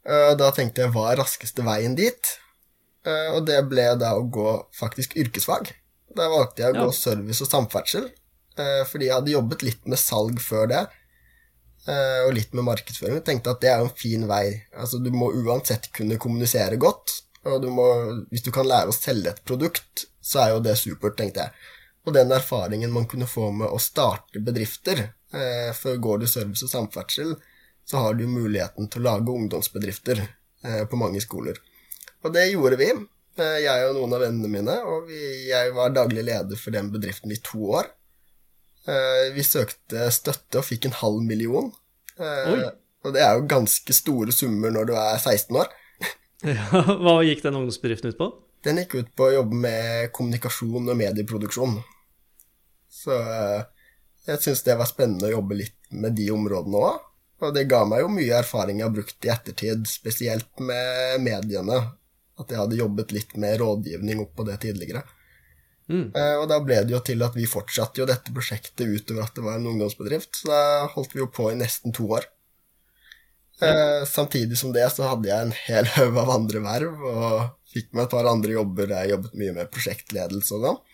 Da 0.06 0.52
tenkte 0.54 0.84
jeg 0.84 0.92
hva 0.94 1.08
er 1.10 1.18
raskeste 1.18 1.64
veien 1.66 1.96
dit? 1.98 2.28
Eh, 3.06 3.32
og 3.36 3.44
det 3.46 3.58
ble 3.70 3.86
da 4.00 4.14
å 4.18 4.26
gå 4.32 4.52
faktisk 4.76 5.16
yrkesfag. 5.20 5.70
Da 6.16 6.28
valgte 6.32 6.64
jeg 6.64 6.74
å 6.74 6.78
ja. 6.78 6.86
gå 6.86 6.94
service 6.96 7.44
og 7.44 7.50
samferdsel, 7.50 8.08
eh, 8.58 8.82
fordi 8.88 9.10
jeg 9.10 9.18
hadde 9.18 9.34
jobbet 9.34 9.66
litt 9.66 9.84
med 9.90 10.00
salg 10.00 10.40
før 10.42 10.70
det. 10.72 10.82
Eh, 11.86 12.24
og 12.26 12.34
litt 12.34 12.56
med 12.56 12.66
markedsføring. 12.66 13.20
Jeg 13.20 13.28
tenkte 13.28 13.52
at 13.54 13.62
det 13.62 13.70
er 13.70 13.84
en 13.84 13.92
fin 13.94 14.26
vei. 14.26 14.48
Altså, 14.74 14.98
du 14.98 15.12
må 15.14 15.30
uansett 15.38 15.92
kunne 15.94 16.18
kommunisere 16.22 16.80
godt. 16.82 17.20
Og 17.46 17.60
du 17.62 17.68
må, 17.70 17.86
hvis 18.32 18.42
du 18.42 18.50
kan 18.50 18.66
lære 18.66 18.90
å 18.90 18.96
selge 18.96 19.30
et 19.30 19.44
produkt, 19.46 20.08
så 20.18 20.42
er 20.42 20.54
jo 20.56 20.62
det 20.64 20.74
supert, 20.80 21.14
tenkte 21.20 21.44
jeg. 21.44 21.68
Og 22.06 22.14
den 22.16 22.32
erfaringen 22.34 22.90
man 22.94 23.06
kunne 23.06 23.28
få 23.30 23.52
med 23.54 23.70
å 23.70 23.78
starte 23.82 24.42
bedrifter 24.42 25.08
For 25.74 25.98
går 26.00 26.20
du 26.22 26.26
service 26.30 26.62
og 26.62 26.70
samferdsel, 26.70 27.32
så 27.84 27.98
har 28.00 28.14
du 28.14 28.22
muligheten 28.30 28.86
til 28.88 29.02
å 29.02 29.06
lage 29.08 29.34
ungdomsbedrifter 29.34 30.22
på 30.88 30.98
mange 30.98 31.20
skoler. 31.20 31.58
Og 32.26 32.32
det 32.34 32.48
gjorde 32.50 32.78
vi, 32.80 32.88
eh, 33.38 33.58
jeg 33.62 33.86
og 33.86 33.94
noen 34.00 34.16
av 34.16 34.24
vennene 34.24 34.50
mine. 34.50 34.76
Og 34.90 35.06
vi, 35.10 35.20
jeg 35.46 35.74
var 35.76 35.94
daglig 35.94 36.24
leder 36.26 36.58
for 36.58 36.74
den 36.74 36.90
bedriften 36.94 37.32
i 37.32 37.38
to 37.44 37.70
år. 37.78 37.92
Eh, 38.86 39.28
vi 39.34 39.44
søkte 39.46 40.08
støtte 40.14 40.60
og 40.60 40.66
fikk 40.66 40.88
en 40.88 40.98
halv 41.00 41.22
million. 41.26 41.70
Eh, 42.18 42.50
Oi. 42.52 42.64
Og 43.06 43.14
det 43.14 43.22
er 43.22 43.36
jo 43.38 43.46
ganske 43.50 43.94
store 43.94 44.34
summer 44.34 44.72
når 44.74 44.90
du 44.90 44.96
er 44.98 45.18
16 45.18 45.62
år. 45.62 45.74
Ja, 46.46 46.82
hva 47.00 47.14
gikk 47.24 47.40
den 47.42 47.56
ungdomsbedriften 47.56 48.12
ut 48.12 48.18
på? 48.18 48.26
Den 48.62 48.76
gikk 48.76 48.92
ut 48.98 49.06
på 49.16 49.24
å 49.24 49.36
jobbe 49.38 49.56
med 49.56 50.10
kommunikasjon 50.14 50.90
og 50.92 50.98
medieproduksjon. 51.00 51.78
Så 52.92 53.16
jeg 54.28 54.42
syns 54.44 54.60
det 54.66 54.76
var 54.76 54.90
spennende 54.90 55.30
å 55.30 55.32
jobbe 55.38 55.56
litt 55.62 55.88
med 55.96 56.12
de 56.18 56.28
områdene 56.34 56.82
òg. 56.90 57.00
Og 57.40 57.54
det 57.56 57.64
ga 57.70 57.80
meg 57.88 58.04
jo 58.04 58.12
mye 58.12 58.36
erfaring 58.36 58.82
jeg 58.82 58.86
har 58.86 58.94
brukt 58.98 59.26
i 59.26 59.32
ettertid, 59.32 59.88
spesielt 59.88 60.60
med 60.60 61.24
mediene 61.24 61.80
at 62.36 62.52
jeg 62.52 62.60
hadde 62.60 62.80
jobbet 62.80 63.14
litt 63.16 63.36
med 63.40 63.60
rådgivning 63.62 64.20
opp 64.24 64.34
på 64.36 64.46
det 64.48 64.58
tidligere. 64.64 65.04
Mm. 65.86 66.10
Eh, 66.10 66.36
og 66.40 66.48
da 66.50 66.58
ble 66.62 66.80
det 66.82 66.94
jo 66.94 67.00
til 67.06 67.22
at 67.22 67.36
vi 67.38 67.46
fortsatte 67.48 68.02
jo 68.02 68.08
dette 68.08 68.32
prosjektet 68.34 68.88
utover 68.88 69.26
at 69.26 69.36
det 69.36 69.44
var 69.44 69.58
en 69.58 69.68
ungdomsbedrift, 69.70 70.32
så 70.40 70.50
da 70.50 70.62
holdt 70.96 71.14
vi 71.14 71.22
jo 71.22 71.30
på 71.30 71.50
i 71.52 71.58
nesten 71.58 71.94
to 71.96 72.08
år. 72.18 72.26
Eh, 73.62 74.02
samtidig 74.08 74.58
som 74.60 74.74
det 74.74 74.84
så 74.92 75.06
hadde 75.12 75.30
jeg 75.30 75.46
en 75.46 75.54
hel 75.68 75.88
haug 75.96 76.18
av 76.24 76.34
andre 76.34 76.64
verv, 76.66 77.06
og 77.06 77.72
fikk 77.72 77.92
meg 77.92 78.06
et 78.06 78.18
par 78.18 78.28
andre 78.30 78.58
jobber 78.58 78.90
der 78.90 79.06
jeg 79.06 79.16
jobbet 79.16 79.40
mye 79.40 79.56
med 79.60 79.72
prosjektledelse 79.72 80.58
og 80.58 80.68
sånn. 80.68 80.84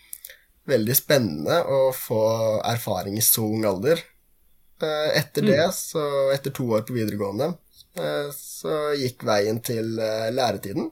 Veldig 0.70 0.94
spennende 0.94 1.58
å 1.66 1.82
få 1.96 2.22
erfaring 2.68 3.16
i 3.18 3.25
så 3.25 3.49
ung 3.49 3.64
alder. 3.66 3.99
Eh, 4.82 5.11
etter 5.18 5.46
mm. 5.46 5.50
det, 5.50 5.64
så 5.75 6.04
etter 6.37 6.54
to 6.54 6.68
år 6.76 6.87
på 6.87 6.99
videregående, 7.00 7.54
så 8.32 8.94
gikk 8.96 9.26
veien 9.28 9.58
til 9.61 9.99
læretiden. 10.32 10.87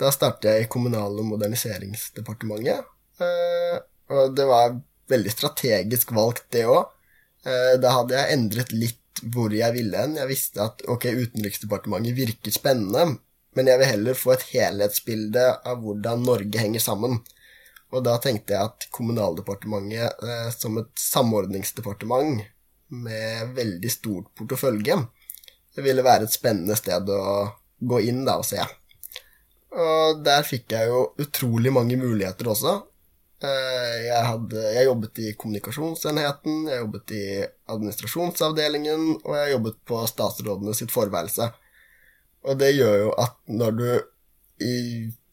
Da 0.00 0.10
startet 0.12 0.50
jeg 0.50 0.66
i 0.66 0.68
Kommunal- 0.72 1.20
og 1.20 1.28
moderniseringsdepartementet. 1.30 2.84
Eh, 3.20 3.78
og 4.12 4.36
det 4.36 4.46
var 4.48 4.76
veldig 5.08 5.32
strategisk 5.32 6.12
valgt, 6.16 6.46
det 6.52 6.66
òg. 6.68 6.90
Eh, 7.46 7.74
da 7.80 7.94
hadde 7.98 8.18
jeg 8.18 8.36
endret 8.36 8.74
litt 8.76 9.22
hvor 9.32 9.54
jeg 9.54 9.72
ville 9.72 9.96
hen. 9.96 10.18
Jeg 10.20 10.28
visste 10.28 10.66
at 10.66 10.84
ok, 10.92 11.08
Utenriksdepartementet 11.16 12.18
virker 12.18 12.52
spennende, 12.52 13.16
men 13.56 13.70
jeg 13.70 13.80
vil 13.80 13.92
heller 13.94 14.18
få 14.18 14.34
et 14.34 14.44
helhetsbilde 14.50 15.46
av 15.64 15.80
hvordan 15.80 16.26
Norge 16.26 16.60
henger 16.60 16.84
sammen. 16.84 17.22
Og 17.94 18.04
da 18.04 18.18
tenkte 18.20 18.52
jeg 18.52 18.68
at 18.68 18.88
Kommunaldepartementet 18.92 20.26
eh, 20.28 20.50
som 20.52 20.76
et 20.82 20.92
samordningsdepartement 21.00 22.44
med 22.92 23.56
veldig 23.56 23.90
stort 23.90 24.28
portefølje 24.36 25.00
det 25.76 25.84
ville 25.84 26.04
være 26.04 26.24
et 26.24 26.32
spennende 26.32 26.76
sted 26.78 27.10
å 27.12 27.22
gå 27.84 28.00
inn 28.08 28.24
da 28.24 28.38
og 28.40 28.46
se. 28.48 28.62
Og 29.74 30.20
der 30.24 30.44
fikk 30.46 30.72
jeg 30.76 30.90
jo 30.92 31.00
utrolig 31.20 31.72
mange 31.74 31.98
muligheter 31.98 32.52
også. 32.52 32.76
Eh, 33.44 33.96
jeg, 34.06 34.22
hadde, 34.24 34.62
jeg, 34.72 34.86
jobbet 34.88 35.20
i 35.20 35.34
kommunikasjonsenheten, 35.36 36.62
jeg 36.70 36.80
jobbet 36.80 37.12
i 37.12 37.24
administrasjonsavdelingen, 37.74 39.06
og 39.26 39.36
jeg 39.36 39.52
jobbet 39.52 39.78
på 39.90 40.00
statsrådene 40.08 40.76
sitt 40.78 40.94
forværelse. 40.94 41.50
Og 42.46 42.58
det 42.60 42.72
gjør 42.76 42.98
jo 43.02 43.14
at 43.20 43.36
når 43.50 43.76
du 43.76 43.88
i, 44.64 44.76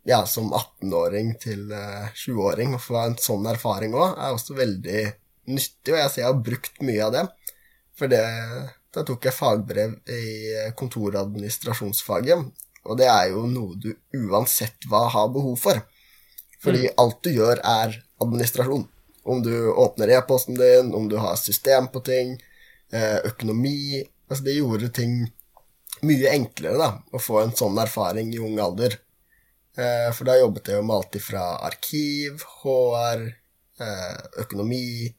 ja, 0.09 0.23
som 0.27 0.51
18-åring 0.51 1.35
til 1.39 1.69
20-åring 1.71 2.75
får 2.81 2.99
en 3.05 3.19
sånn 3.21 3.47
erfaring 3.53 3.95
òg, 3.95 4.17
er 4.17 4.35
også 4.35 4.57
veldig 4.57 5.03
nyttig, 5.53 5.93
og 5.93 5.99
jeg 5.99 6.11
ser 6.11 6.25
jeg 6.25 6.31
har 6.31 6.43
brukt 6.49 6.83
mye 6.83 7.05
av 7.07 7.15
det. 7.15 7.23
For 7.95 8.11
det, 8.11 8.23
da 8.91 9.05
tok 9.07 9.29
jeg 9.29 9.37
fagbrev 9.37 9.95
i 10.11 10.23
kontoradministrasjonsfaget, 10.79 12.51
og 12.83 12.97
det 12.99 13.07
er 13.09 13.29
jo 13.31 13.45
noe 13.47 13.77
du 13.79 13.91
uansett 14.17 14.87
hva 14.91 15.05
har 15.13 15.29
behov 15.33 15.55
for. 15.59 15.79
Fordi 16.63 16.87
mm. 16.87 16.95
alt 17.03 17.21
du 17.23 17.31
gjør, 17.33 17.61
er 17.63 17.95
administrasjon. 18.23 18.87
Om 19.23 19.43
du 19.43 19.53
åpner 19.71 20.11
e-posten 20.17 20.57
din, 20.59 20.91
om 20.95 21.07
du 21.11 21.15
har 21.19 21.39
system 21.39 21.87
på 21.91 22.03
ting, 22.03 22.35
eh, 22.91 23.19
økonomi 23.29 24.03
Altså, 24.31 24.45
det 24.47 24.53
gjorde 24.55 24.87
ting 24.95 25.11
mye 26.07 26.29
enklere, 26.31 26.77
da, 26.79 26.87
å 27.13 27.19
få 27.21 27.41
en 27.43 27.51
sånn 27.53 27.75
erfaring 27.77 28.31
i 28.33 28.39
ung 28.41 28.55
alder. 28.57 28.95
Eh, 29.77 30.09
for 30.15 30.25
da 30.25 30.39
jobbet 30.39 30.71
jeg 30.71 30.79
jo 30.79 30.85
med 30.87 30.95
alt 30.95 31.17
ifra 31.19 31.43
arkiv, 31.67 32.41
HR, 32.63 33.21
eh, 33.83 34.15
økonomi, 34.41 35.11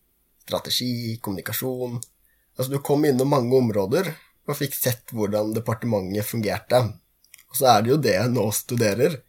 strategi, 0.42 1.20
kommunikasjon 1.22 2.00
Altså, 2.54 2.70
du 2.70 2.78
kom 2.86 3.02
innom 3.06 3.32
mange 3.34 3.56
områder 3.58 4.12
og 4.46 4.58
fikk 4.58 4.76
sett 4.76 5.10
hvordan 5.14 5.54
departementet 5.56 6.26
fungerte. 6.28 6.84
Og 7.54 7.60
så 7.60 7.70
er 7.70 7.84
det 7.86 7.92
jo 7.92 8.00
det 8.02 8.16
en 8.18 8.34
nå 8.34 8.48
studerer, 8.50 9.20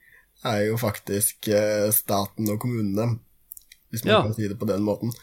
er 0.45 0.63
jo 0.65 0.79
faktisk 0.81 1.49
eh, 1.53 1.91
staten 1.93 2.49
og 2.49 2.57
kommunene, 2.61 3.19
hvis 3.93 4.01
man 4.05 4.13
ja. 4.15 4.21
kan 4.25 4.33
si 4.33 4.49
det 4.49 4.57
på 4.57 4.67
den 4.69 4.81
måten. 4.85 5.13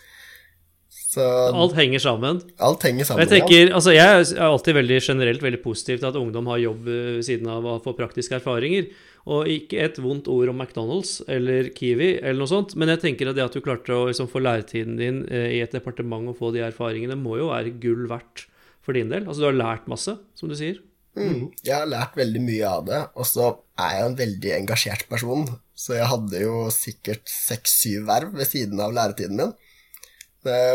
Så, 1.13 1.25
alt 1.53 1.75
henger 1.77 2.01
sammen. 2.01 2.39
Alt 2.63 2.85
henger 2.87 3.05
sammen, 3.05 3.25
jeg 3.25 3.31
tenker, 3.35 3.67
ja. 3.67 3.73
altså 3.77 3.93
Jeg 3.93 4.21
er 4.23 4.45
alltid 4.47 4.77
veldig 4.79 5.01
generelt 5.05 5.43
veldig 5.45 5.59
positiv 5.65 5.99
til 5.99 6.09
at 6.09 6.17
ungdom 6.17 6.47
har 6.49 6.63
jobb 6.63 6.87
ved 6.87 7.09
eh, 7.19 7.25
siden 7.27 7.51
av 7.53 7.67
å 7.69 7.75
få 7.85 7.97
praktiske 7.99 8.39
erfaringer. 8.39 8.87
Og 9.33 9.51
ikke 9.51 9.83
et 9.83 9.99
vondt 10.03 10.31
ord 10.31 10.55
om 10.55 10.63
McDonald's 10.63 11.19
eller 11.31 11.69
Kiwi, 11.75 12.15
eller 12.23 12.41
noe 12.41 12.51
sånt, 12.51 12.77
men 12.79 12.95
jeg 12.95 13.03
tenker 13.03 13.29
at 13.29 13.37
det 13.39 13.45
at 13.45 13.59
du 13.59 13.61
klarte 13.63 13.93
å 13.99 14.07
liksom, 14.09 14.31
få 14.31 14.41
læretiden 14.47 14.97
din 15.01 15.21
eh, 15.27 15.59
i 15.59 15.61
et 15.67 15.75
departement 15.75 16.31
og 16.31 16.39
få 16.39 16.55
de 16.55 16.63
erfaringene, 16.71 17.19
må 17.19 17.37
jo 17.43 17.51
være 17.51 17.75
gull 17.83 18.07
verdt 18.11 18.47
for 18.83 18.97
din 18.97 19.13
del. 19.13 19.27
Altså 19.27 19.45
Du 19.45 19.51
har 19.51 19.59
lært 19.59 19.91
masse, 19.91 20.17
som 20.39 20.49
du 20.49 20.57
sier. 20.59 20.81
Mm. 21.17 21.51
Jeg 21.61 21.75
har 21.77 21.89
lært 21.91 22.15
veldig 22.17 22.41
mye 22.41 22.69
av 22.69 22.87
det, 22.89 23.01
og 23.21 23.27
så 23.29 23.51
er 23.83 23.97
jeg 23.99 24.07
en 24.07 24.17
veldig 24.17 24.53
engasjert 24.63 25.05
person. 25.11 25.45
Så 25.77 25.97
jeg 25.99 26.09
hadde 26.09 26.41
jo 26.41 26.55
sikkert 26.73 27.29
seks-syv 27.29 28.07
verv 28.09 28.33
ved 28.39 28.49
siden 28.49 28.81
av 28.81 28.95
læretiden 28.97 29.37
min. 29.41 29.53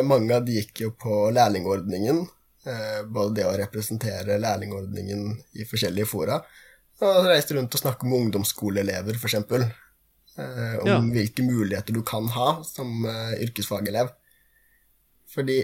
Mange 0.08 0.36
av 0.38 0.46
de 0.48 0.60
gikk 0.62 0.84
jo 0.86 0.92
på 0.96 1.26
lærlingordningen, 1.36 2.22
eh, 2.70 3.02
både 3.04 3.34
det 3.40 3.48
å 3.50 3.56
representere 3.60 4.38
lærlingordningen 4.40 5.26
i 5.60 5.66
forskjellige 5.68 6.08
fora, 6.08 6.38
og 7.04 7.28
reiste 7.28 7.58
rundt 7.58 7.76
og 7.76 7.82
snakke 7.82 8.08
med 8.08 8.20
ungdomsskoleelever, 8.28 9.18
f.eks. 9.20 9.36
Eh, 10.38 10.78
om 10.84 10.88
Ja. 10.88 11.00
hvilke 11.02 11.44
muligheter 11.44 11.94
du 11.94 12.04
kan 12.04 12.28
ha 12.30 12.64
som 12.64 13.06
eh, 13.06 13.42
yrkesfagelev. 13.44 14.10
Fordi 15.34 15.64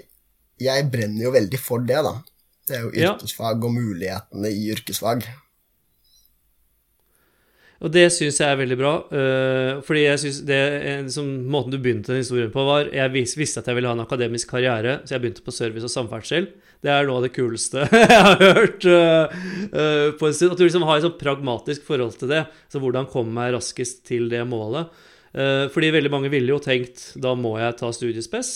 jeg 0.60 0.92
brenner 0.92 1.24
jo 1.28 1.32
veldig 1.32 1.60
for 1.60 1.80
det, 1.80 2.02
da. 2.04 2.16
Det 2.68 2.78
er 2.78 2.86
jo 2.86 2.92
yrkesfag 2.94 3.64
og 3.64 3.74
mulighetene 3.76 4.52
i 4.52 4.70
yrkesfag. 4.72 5.26
Og 7.84 7.92
det 7.92 8.06
syns 8.16 8.40
jeg 8.40 8.48
er 8.48 8.60
veldig 8.62 8.78
bra. 8.80 8.92
øh, 9.12 9.82
fordi 9.84 10.06
jeg 10.06 10.20
synes 10.20 10.38
det 10.48 10.56
er 10.56 11.08
som 11.12 11.28
Måten 11.52 11.74
du 11.74 11.78
begynte 11.78 12.14
den 12.14 12.22
historien 12.24 12.52
på, 12.52 12.64
var 12.64 12.88
Jeg 12.94 13.12
visste 13.12 13.60
at 13.60 13.68
jeg 13.68 13.76
ville 13.76 13.90
ha 13.90 13.94
en 13.94 14.06
akademisk 14.06 14.50
karriere, 14.50 15.02
så 15.04 15.16
jeg 15.16 15.22
begynte 15.22 15.44
på 15.44 15.52
service 15.52 15.84
og 15.84 15.92
samferdsel. 15.92 16.48
Det 16.84 16.92
er 16.92 17.04
noe 17.08 17.20
av 17.20 17.28
det 17.28 17.34
kuleste 17.36 17.84
jeg 17.92 18.24
har 18.24 18.40
hørt 18.40 18.86
øh, 18.86 20.16
på 20.16 20.28
en 20.28 20.34
stund. 20.34 20.52
At 20.52 20.58
du 20.58 20.64
liksom 20.64 20.88
har 20.88 20.98
et 20.98 21.08
sånn 21.08 21.20
pragmatisk 21.20 21.84
forhold 21.84 22.16
til 22.20 22.32
det. 22.32 22.46
Så 22.72 22.80
hvordan 22.80 23.10
komme 23.12 23.36
meg 23.36 23.52
raskest 23.58 24.06
til 24.08 24.32
det 24.32 24.46
målet. 24.48 24.88
Eh, 25.34 25.68
fordi 25.74 25.92
veldig 25.96 26.12
mange 26.14 26.32
ville 26.32 26.54
jo 26.54 26.62
tenkt 26.64 27.12
da 27.20 27.34
må 27.36 27.58
jeg 27.60 27.76
ta 27.80 27.92
studiespes. 27.92 28.54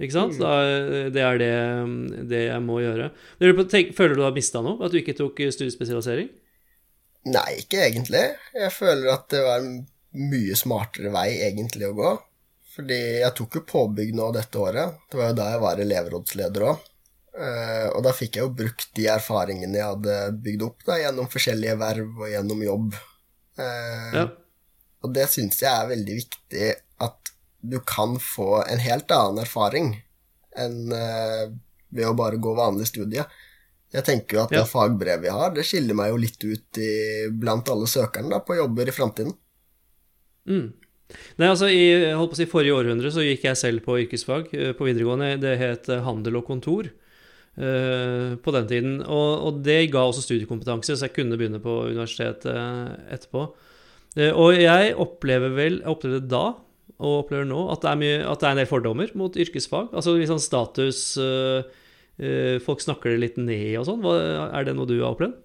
Ikke 0.00 0.14
sant? 0.16 0.38
Da, 0.40 0.52
det 1.12 1.22
er 1.22 1.38
det, 1.40 1.52
det 2.30 2.44
jeg 2.48 2.62
må 2.64 2.80
gjøre. 2.82 3.10
Føler 3.40 4.14
du 4.14 4.20
du 4.20 4.24
har 4.26 4.34
mista 4.34 4.62
noe? 4.64 4.80
At 4.84 4.94
du 4.94 4.98
ikke 5.02 5.16
tok 5.18 5.42
studiespesialisering? 5.52 6.30
Nei, 7.32 7.48
ikke 7.62 7.84
egentlig. 7.86 8.24
Jeg 8.56 8.72
føler 8.74 9.12
at 9.12 9.28
det 9.30 9.42
var 9.44 9.60
en 9.62 9.74
mye 10.32 10.56
smartere 10.58 11.12
vei 11.14 11.28
egentlig 11.46 11.86
å 11.88 11.96
gå. 11.96 12.12
Fordi 12.72 12.98
jeg 13.20 13.34
tok 13.36 13.58
jo 13.58 13.64
påbygg 13.68 14.14
nå 14.16 14.30
dette 14.34 14.60
året. 14.60 14.96
Det 15.10 15.20
var 15.20 15.30
jo 15.30 15.38
da 15.38 15.48
jeg 15.52 15.62
var 15.62 15.82
elevrådsleder 15.84 16.66
òg. 16.70 16.88
og 17.96 18.02
da 18.04 18.12
fikk 18.16 18.36
jeg 18.36 18.44
jo 18.46 18.52
brukt 18.56 18.88
de 18.96 19.06
erfaringene 19.12 19.78
jeg 19.78 19.88
hadde 19.88 20.16
bygd 20.44 20.64
opp 20.66 20.82
da, 20.88 20.98
gjennom 21.00 21.28
forskjellige 21.32 21.76
verv 21.80 22.18
og 22.24 22.30
gjennom 22.32 22.64
jobb. 22.66 22.96
Eh, 23.60 24.08
Ja. 24.18 24.26
Og 25.02 25.10
det 25.16 25.24
syns 25.32 25.58
jeg 25.58 25.72
er 25.72 25.88
veldig 25.90 26.14
viktig, 26.14 26.66
at 27.02 27.31
du 27.62 27.78
kan 27.86 28.18
få 28.20 28.64
en 28.66 28.82
helt 28.82 29.10
annen 29.14 29.44
erfaring 29.44 29.94
enn 30.58 30.92
uh, 30.92 31.46
ved 31.92 32.08
å 32.08 32.16
bare 32.16 32.40
gå 32.42 32.52
vanlig 32.56 32.88
studie. 32.90 33.24
Jeg 33.92 34.06
tenker 34.08 34.38
jo 34.38 34.44
at 34.46 34.54
Ja. 34.54 34.62
det 34.62 34.70
fagbrevet 34.70 35.28
jeg 35.28 35.36
har, 35.36 35.50
det 35.52 35.64
skiller 35.68 35.96
meg 35.96 36.12
jo 36.12 36.20
litt 36.20 36.44
ut 36.44 36.80
i, 36.80 36.92
blant 37.28 37.68
alle 37.68 37.88
søkerne 37.90 38.32
da, 38.32 38.40
på 38.40 38.56
jobber 38.56 38.88
i 38.88 38.94
framtiden. 38.96 39.34
Mm. 40.48 40.72
Nei, 41.36 41.48
altså 41.48 41.68
I 41.68 42.14
holdt 42.16 42.32
på 42.32 42.38
å 42.38 42.40
si, 42.40 42.48
forrige 42.48 42.78
århundre 42.78 43.12
så 43.12 43.24
gikk 43.24 43.44
jeg 43.44 43.60
selv 43.60 43.84
på 43.84 43.98
yrkesfag 44.00 44.48
eh, 44.56 44.72
på 44.76 44.88
videregående. 44.88 45.36
Det 45.42 45.52
het 45.60 45.90
eh, 45.92 46.04
handel 46.06 46.40
og 46.40 46.46
kontor 46.48 46.88
uh, 46.88 48.32
på 48.40 48.54
den 48.56 48.70
tiden. 48.70 48.94
Og, 49.04 49.30
og 49.48 49.60
det 49.66 49.92
ga 49.92 50.06
også 50.08 50.24
studiekompetanse, 50.24 50.96
så 50.96 51.08
jeg 51.08 51.16
kunne 51.18 51.36
begynne 51.36 51.60
på 51.62 51.82
universitetet 51.90 53.12
etterpå. 53.12 53.44
Uh, 54.16 54.30
og 54.30 54.56
jeg 54.56 54.96
opplever 55.04 55.52
vel, 55.56 55.82
jeg 55.82 55.92
opplevde 55.92 56.24
da, 56.32 56.46
og 57.02 57.24
opplever 57.24 57.46
nå, 57.50 57.60
at 57.74 57.82
det 57.84 57.90
er, 57.92 58.00
mye, 58.00 58.18
at 58.30 58.40
det 58.42 58.48
er 58.48 58.54
en 58.56 58.60
del 58.62 58.68
fordommer 58.70 59.12
mot 59.18 59.36
yrkesfag. 59.44 59.90
Altså 59.92 60.14
litt 60.16 60.30
sånn 60.30 60.42
status 60.42 61.00
eh, 61.20 61.64
eh, 62.22 62.58
Folk 62.64 62.82
snakker 62.84 63.12
det 63.12 63.22
litt 63.24 63.40
ned 63.42 63.80
og 63.80 63.88
sånn. 63.88 64.04
Er 64.06 64.68
det 64.68 64.76
noe 64.78 64.86
du 64.88 64.96
har 65.00 65.12
opplevd? 65.16 65.40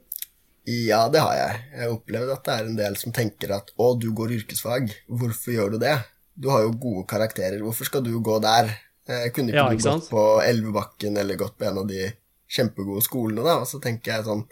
Ja, 0.67 1.05
det 1.09 1.21
har 1.23 1.35
jeg. 1.37 1.59
Jeg 1.73 1.83
har 1.85 1.93
opplevd 1.95 2.31
at 2.33 2.43
det 2.47 2.55
er 2.57 2.65
en 2.67 2.79
del 2.79 2.97
som 2.99 3.13
tenker 3.15 3.53
at 3.55 3.69
å, 3.79 3.93
du 3.95 4.09
går 4.15 4.33
yrkesfag, 4.41 4.89
hvorfor 5.07 5.53
gjør 5.55 5.75
du 5.75 5.77
det? 5.85 5.95
Du 6.37 6.49
har 6.51 6.65
jo 6.65 6.73
gode 6.75 7.05
karakterer, 7.09 7.61
hvorfor 7.63 7.87
skal 7.87 8.03
du 8.05 8.11
gå 8.21 8.35
der? 8.43 8.73
Jeg 9.07 9.31
kunne 9.33 9.53
ikke 9.53 9.61
Ja, 9.61 9.69
du 9.71 9.77
ikke 9.77 9.85
sant? 9.87 10.09
gått 10.09 10.11
på 10.11 10.25
Elvebakken 10.43 11.15
eller 11.17 11.39
gått 11.39 11.55
på 11.57 11.69
en 11.69 11.79
av 11.81 11.87
de 11.87 12.09
kjempegode 12.51 13.05
skolene, 13.05 13.45
da? 13.47 13.55
Og 13.63 13.69
så 13.69 13.79
tenker 13.83 14.17
jeg 14.17 14.27
sånn 14.27 14.43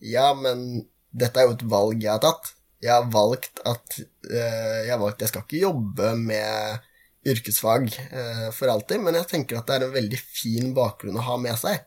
Ja, 0.00 0.30
men 0.32 0.86
dette 1.12 1.42
er 1.42 1.50
jo 1.50 1.58
et 1.58 1.66
valg 1.68 2.00
jeg 2.00 2.10
har 2.14 2.22
tatt. 2.24 2.54
Jeg 2.80 2.92
har 2.94 3.10
valgt 3.12 3.60
at 3.68 3.98
uh, 4.00 4.78
Jeg 4.86 4.92
har 4.92 5.02
valgt 5.02 5.20
jeg 5.20 5.32
skal 5.32 5.44
ikke 5.44 5.64
jobbe 5.66 6.14
med 6.20 6.86
yrkesfag 7.28 7.90
uh, 7.92 8.48
for 8.56 8.72
alltid, 8.72 9.02
men 9.04 9.18
jeg 9.18 9.28
tenker 9.28 9.58
at 9.58 9.68
det 9.68 9.76
er 9.76 9.88
en 9.88 9.98
veldig 9.98 10.20
fin 10.22 10.72
bakgrunn 10.76 11.18
å 11.20 11.26
ha 11.26 11.36
med 11.40 11.58
seg. 11.60 11.82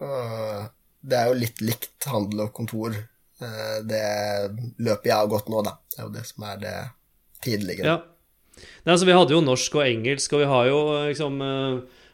Uh, 0.00 0.68
det 1.00 1.16
er 1.16 1.30
jo 1.30 1.38
litt 1.40 1.62
likt 1.64 2.08
handel 2.10 2.44
og 2.46 2.54
kontor, 2.56 2.92
eh, 3.40 3.76
det 3.88 4.02
løpet 4.84 5.08
jeg 5.08 5.16
har 5.16 5.30
gått 5.32 5.48
nå, 5.52 5.62
da. 5.64 5.78
Det 5.88 6.00
er 6.00 6.06
jo 6.06 6.12
det 6.12 6.24
som 6.28 6.44
er 6.44 6.58
det 6.60 6.74
tidligere. 7.44 7.94
Ja. 7.94 8.60
Nei, 8.84 8.92
altså, 8.92 9.06
vi 9.08 9.16
hadde 9.16 9.32
jo 9.32 9.40
norsk 9.44 9.78
og 9.78 9.86
engelsk, 9.86 10.34
og 10.36 10.42
vi 10.42 10.50
har 10.50 10.68
jo 10.68 10.80
liksom 11.08 11.40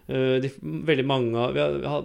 de, 0.07 0.51
veldig 0.63 1.03
mange 1.03 1.47
vi, 1.51 1.63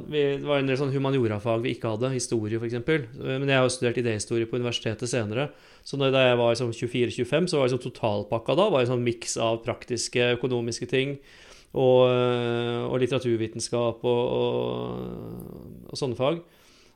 vi, 0.09 0.21
Det 0.41 0.47
var 0.47 0.57
en 0.57 0.69
del 0.71 0.77
sånn 0.79 0.93
humaniorafag 0.93 1.61
vi 1.61 1.75
ikke 1.75 1.91
hadde, 1.91 2.09
historie 2.15 2.57
f.eks. 2.57 2.79
Men 3.19 3.45
jeg 3.45 3.59
har 3.59 3.67
jo 3.67 3.73
studert 3.75 3.99
idéhistorie 4.01 4.49
på 4.49 4.57
universitetet 4.57 5.11
senere. 5.11 5.51
Så 5.85 5.99
da 6.01 6.09
jeg 6.09 6.39
var 6.39 6.55
liksom 6.55 6.73
24-25, 6.73 7.51
så 7.51 7.59
var 7.59 7.69
liksom 7.69 7.83
totalpakka 7.85 8.57
da 8.57 8.67
var 8.73 8.83
en 8.83 8.91
sånn 8.95 9.05
miks 9.05 9.37
av 9.41 9.61
praktiske, 9.65 10.31
økonomiske 10.39 10.89
ting 10.89 11.19
og, 11.71 12.09
eh, 12.11 12.81
og 12.87 12.97
litteraturvitenskap 13.01 14.01
og, 14.03 14.23
og, 14.41 15.85
og 15.91 16.01
sånne 16.01 16.17
fag. 16.19 16.41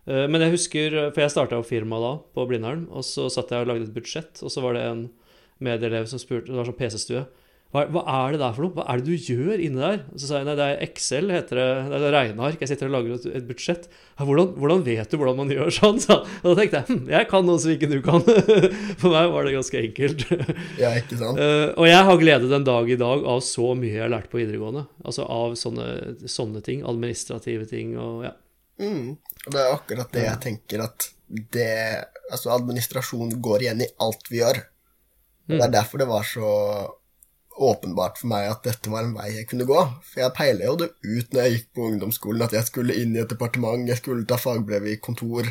Eh, 0.05 0.25
Men 0.29 0.43
jeg 0.43 0.55
husker, 0.57 0.97
for 1.13 1.23
jeg 1.23 1.33
starta 1.33 1.59
jo 1.59 1.67
firma 1.67 2.01
da, 2.01 2.13
på 2.35 2.45
Blindern, 2.49 2.85
og 2.91 3.05
så 3.07 3.29
satt 3.31 3.53
jeg 3.53 3.65
og 3.65 3.71
lagde 3.71 3.87
et 3.87 3.95
budsjett, 3.95 4.43
og 4.43 4.53
så 4.53 4.63
var 4.65 4.77
det 4.77 4.85
en 4.89 5.07
medelev 5.63 6.09
som 6.11 6.19
spurte, 6.21 6.51
det 6.51 6.59
var 6.59 6.67
sånn 6.67 6.77
PC-stue, 6.77 7.25
hva, 7.73 7.81
hva 7.91 8.01
er 8.07 8.35
det 8.35 8.39
der 8.39 8.53
for 8.55 8.63
noe? 8.63 8.73
Hva 8.77 8.83
er 8.87 9.01
det 9.01 9.09
du 9.09 9.31
gjør 9.33 9.59
inni 9.59 9.81
der? 9.81 9.97
Og 10.13 10.21
så 10.21 10.29
sa 10.29 10.37
jeg 10.39 10.47
nei, 10.47 10.53
det 10.55 10.65
er 10.65 10.83
Excel, 10.85 11.31
heter 11.33 11.59
det, 11.59 11.65
det 11.91 11.97
er 11.97 12.13
regneark, 12.15 12.61
jeg 12.61 12.71
sitter 12.71 12.87
og 12.87 12.93
lager 12.95 13.17
et, 13.17 13.25
et 13.41 13.47
budsjett. 13.49 13.89
Hvordan, 14.21 14.53
hvordan 14.61 14.83
vet 14.85 15.11
du 15.11 15.17
hvordan 15.19 15.39
man 15.41 15.51
gjør 15.55 15.73
sånn? 15.75 15.99
Så, 16.03 16.21
og 16.23 16.45
da 16.47 16.53
tenkte 16.61 16.79
jeg, 16.79 16.87
hm, 16.87 17.01
jeg 17.11 17.29
kan 17.31 17.47
noe 17.47 17.59
som 17.59 17.73
ikke 17.73 17.89
du 17.91 17.97
kan. 18.05 18.23
For 19.01 19.11
meg 19.11 19.33
var 19.33 19.47
det 19.47 19.55
ganske 19.57 19.81
enkelt. 19.81 20.25
Ja, 20.79 20.91
ikke 20.97 21.17
sant? 21.19 21.39
Uh, 21.39 21.71
og 21.79 21.87
jeg 21.87 22.07
har 22.07 22.19
glede 22.19 22.49
den 22.51 22.65
dag 22.67 22.89
i 22.91 22.97
dag 22.99 23.27
av 23.31 23.41
så 23.43 23.73
mye 23.77 23.91
jeg 23.91 24.03
har 24.05 24.11
lært 24.13 24.31
på 24.31 24.39
videregående. 24.39 24.85
Altså 25.03 25.27
av 25.27 25.55
sånne, 25.59 25.87
sånne 26.31 26.61
ting, 26.65 26.83
administrative 26.87 27.67
ting 27.69 27.95
og 27.99 28.25
ja. 28.27 28.33
Mm. 28.79 29.15
Det 29.45 29.59
er 29.59 29.71
akkurat 29.71 30.11
det 30.15 30.25
jeg 30.25 30.41
tenker 30.43 30.83
at 30.83 31.09
det 31.25 31.71
Altså, 32.25 32.49
administrasjon 32.55 33.35
går 33.43 33.63
igjen 33.63 33.83
i 33.85 33.87
alt 34.01 34.31
vi 34.31 34.39
gjør. 34.39 34.57
Mm. 35.45 35.59
det 35.59 35.65
er 35.67 35.73
derfor 35.75 36.01
det 36.01 36.07
var 36.09 36.23
så 36.25 36.51
åpenbart 37.55 38.17
for 38.19 38.31
meg 38.31 38.49
at 38.49 38.65
dette 38.67 38.91
var 38.91 39.05
en 39.05 39.15
vei 39.15 39.29
jeg 39.35 39.47
kunne 39.49 39.67
gå. 39.69 39.77
For 40.03 40.23
jeg 40.23 40.35
peila 40.37 40.67
jo 40.69 40.75
det 40.81 40.89
ut 41.03 41.31
når 41.33 41.41
jeg 41.41 41.55
gikk 41.55 41.69
på 41.75 41.87
ungdomsskolen, 41.89 42.43
at 42.45 42.55
jeg 42.57 42.67
skulle 42.67 42.97
inn 42.99 43.15
i 43.15 43.21
et 43.23 43.31
departement, 43.31 43.87
jeg 43.87 44.01
skulle 44.01 44.27
ta 44.27 44.37
fagbrev 44.39 44.87
i 44.91 44.97
kontor, 45.03 45.47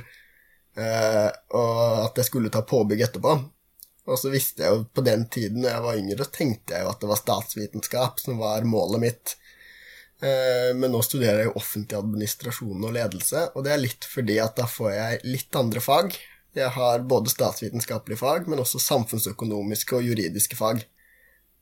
eh, 0.77 1.31
og 1.57 1.79
at 2.05 2.21
jeg 2.21 2.29
skulle 2.29 2.53
ta 2.53 2.65
påbygg 2.69 3.07
etterpå. 3.09 3.37
Og 4.05 4.21
så 4.21 4.29
visste 4.29 4.67
jeg 4.67 4.75
jo 4.75 4.85
på 4.93 5.05
den 5.07 5.25
tiden, 5.33 5.63
når 5.63 5.71
jeg 5.71 5.85
var 5.87 6.03
yngre, 6.03 6.29
tenkte 6.29 6.77
jeg 6.77 6.85
jo 6.85 6.91
at 6.93 7.01
det 7.01 7.09
var 7.09 7.23
statsvitenskap 7.23 8.21
som 8.21 8.43
var 8.43 8.69
målet 8.69 9.01
mitt. 9.01 9.37
Eh, 10.21 10.71
Men 10.77 10.93
nå 10.93 11.01
studerer 11.03 11.41
jeg 11.41 11.51
jo 11.51 11.59
offentlig 11.61 11.99
administrasjon 11.99 12.85
og 12.85 12.93
ledelse, 12.93 13.49
og 13.55 13.65
det 13.65 13.73
er 13.73 13.81
litt 13.81 14.05
fordi 14.05 14.39
at 14.45 14.57
da 14.61 14.69
får 14.69 14.93
jeg 14.93 15.21
litt 15.25 15.57
andre 15.57 15.81
fag. 15.81 16.19
Jeg 16.55 16.71
har 16.77 17.01
både 17.11 17.33
statsvitenskapelige 17.33 18.21
fag, 18.21 18.47
men 18.47 18.61
også 18.63 18.79
samfunnsøkonomiske 18.79 19.97
og 19.97 20.05
juridiske 20.07 20.59
fag. 20.59 20.85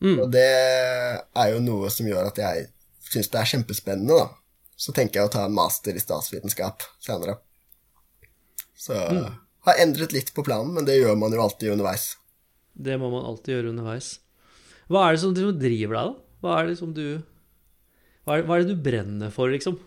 Og 0.02 0.30
det 0.34 0.48
er 0.48 1.52
jo 1.52 1.60
noe 1.62 1.90
som 1.94 2.08
gjør 2.08 2.30
at 2.32 2.40
jeg 2.42 2.66
syns 3.12 3.30
det 3.30 3.38
er 3.38 3.50
kjempespennende, 3.52 4.18
da. 4.24 4.26
Så 4.82 4.94
tenker 4.96 5.20
jeg 5.20 5.28
å 5.28 5.32
ta 5.32 5.44
en 5.46 5.54
master 5.54 5.94
i 5.94 6.02
statsvitenskap 6.02 6.82
senere. 7.02 7.36
Så 8.74 8.96
har 9.68 9.78
endret 9.78 10.14
litt 10.16 10.32
på 10.34 10.42
planen, 10.42 10.72
men 10.74 10.88
det 10.88 10.98
gjør 10.98 11.14
man 11.20 11.34
jo 11.34 11.42
alltid 11.44 11.74
underveis. 11.76 12.16
Det 12.72 12.96
må 12.98 13.12
man 13.12 13.28
alltid 13.28 13.54
gjøre 13.54 13.70
underveis. 13.70 14.16
Hva 14.90 15.04
er 15.06 15.14
det 15.14 15.22
som 15.22 15.36
driver 15.36 15.94
deg, 15.94 15.94
da? 15.94 16.16
Hva 16.42 16.56
er 16.58 16.72
det 16.72 16.78
som 16.80 16.90
du 16.96 17.04
Hva 18.26 18.38
er, 18.38 18.44
hva 18.48 18.56
er 18.56 18.64
det 18.64 18.74
du 18.74 18.82
brenner 18.82 19.30
for, 19.34 19.52
liksom? 19.52 19.78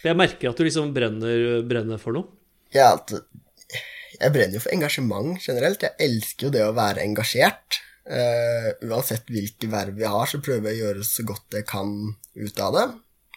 For 0.00 0.10
jeg 0.10 0.18
merker 0.18 0.50
at 0.50 0.58
du 0.58 0.66
liksom 0.66 0.90
brenner, 0.96 1.62
brenner 1.66 2.00
for 2.02 2.16
noe. 2.16 2.26
Jeg, 2.74 2.82
alltid, 2.82 3.22
jeg 4.18 4.34
brenner 4.34 4.58
jo 4.58 4.62
for 4.64 4.74
engasjement 4.74 5.38
generelt. 5.42 5.86
Jeg 5.86 5.94
elsker 6.08 6.48
jo 6.48 6.54
det 6.54 6.64
å 6.66 6.74
være 6.76 7.04
engasjert. 7.06 7.78
Eh, 8.04 8.68
uansett 8.84 9.30
hvilke 9.32 9.68
verv 9.72 10.00
jeg 10.00 10.12
har, 10.12 10.28
så 10.28 10.40
prøver 10.44 10.70
jeg 10.70 10.76
å 10.76 10.86
gjøre 10.88 11.06
så 11.08 11.24
godt 11.28 11.56
jeg 11.56 11.66
kan 11.68 11.94
ut 12.36 12.60
av 12.60 12.76
det. 12.76 12.86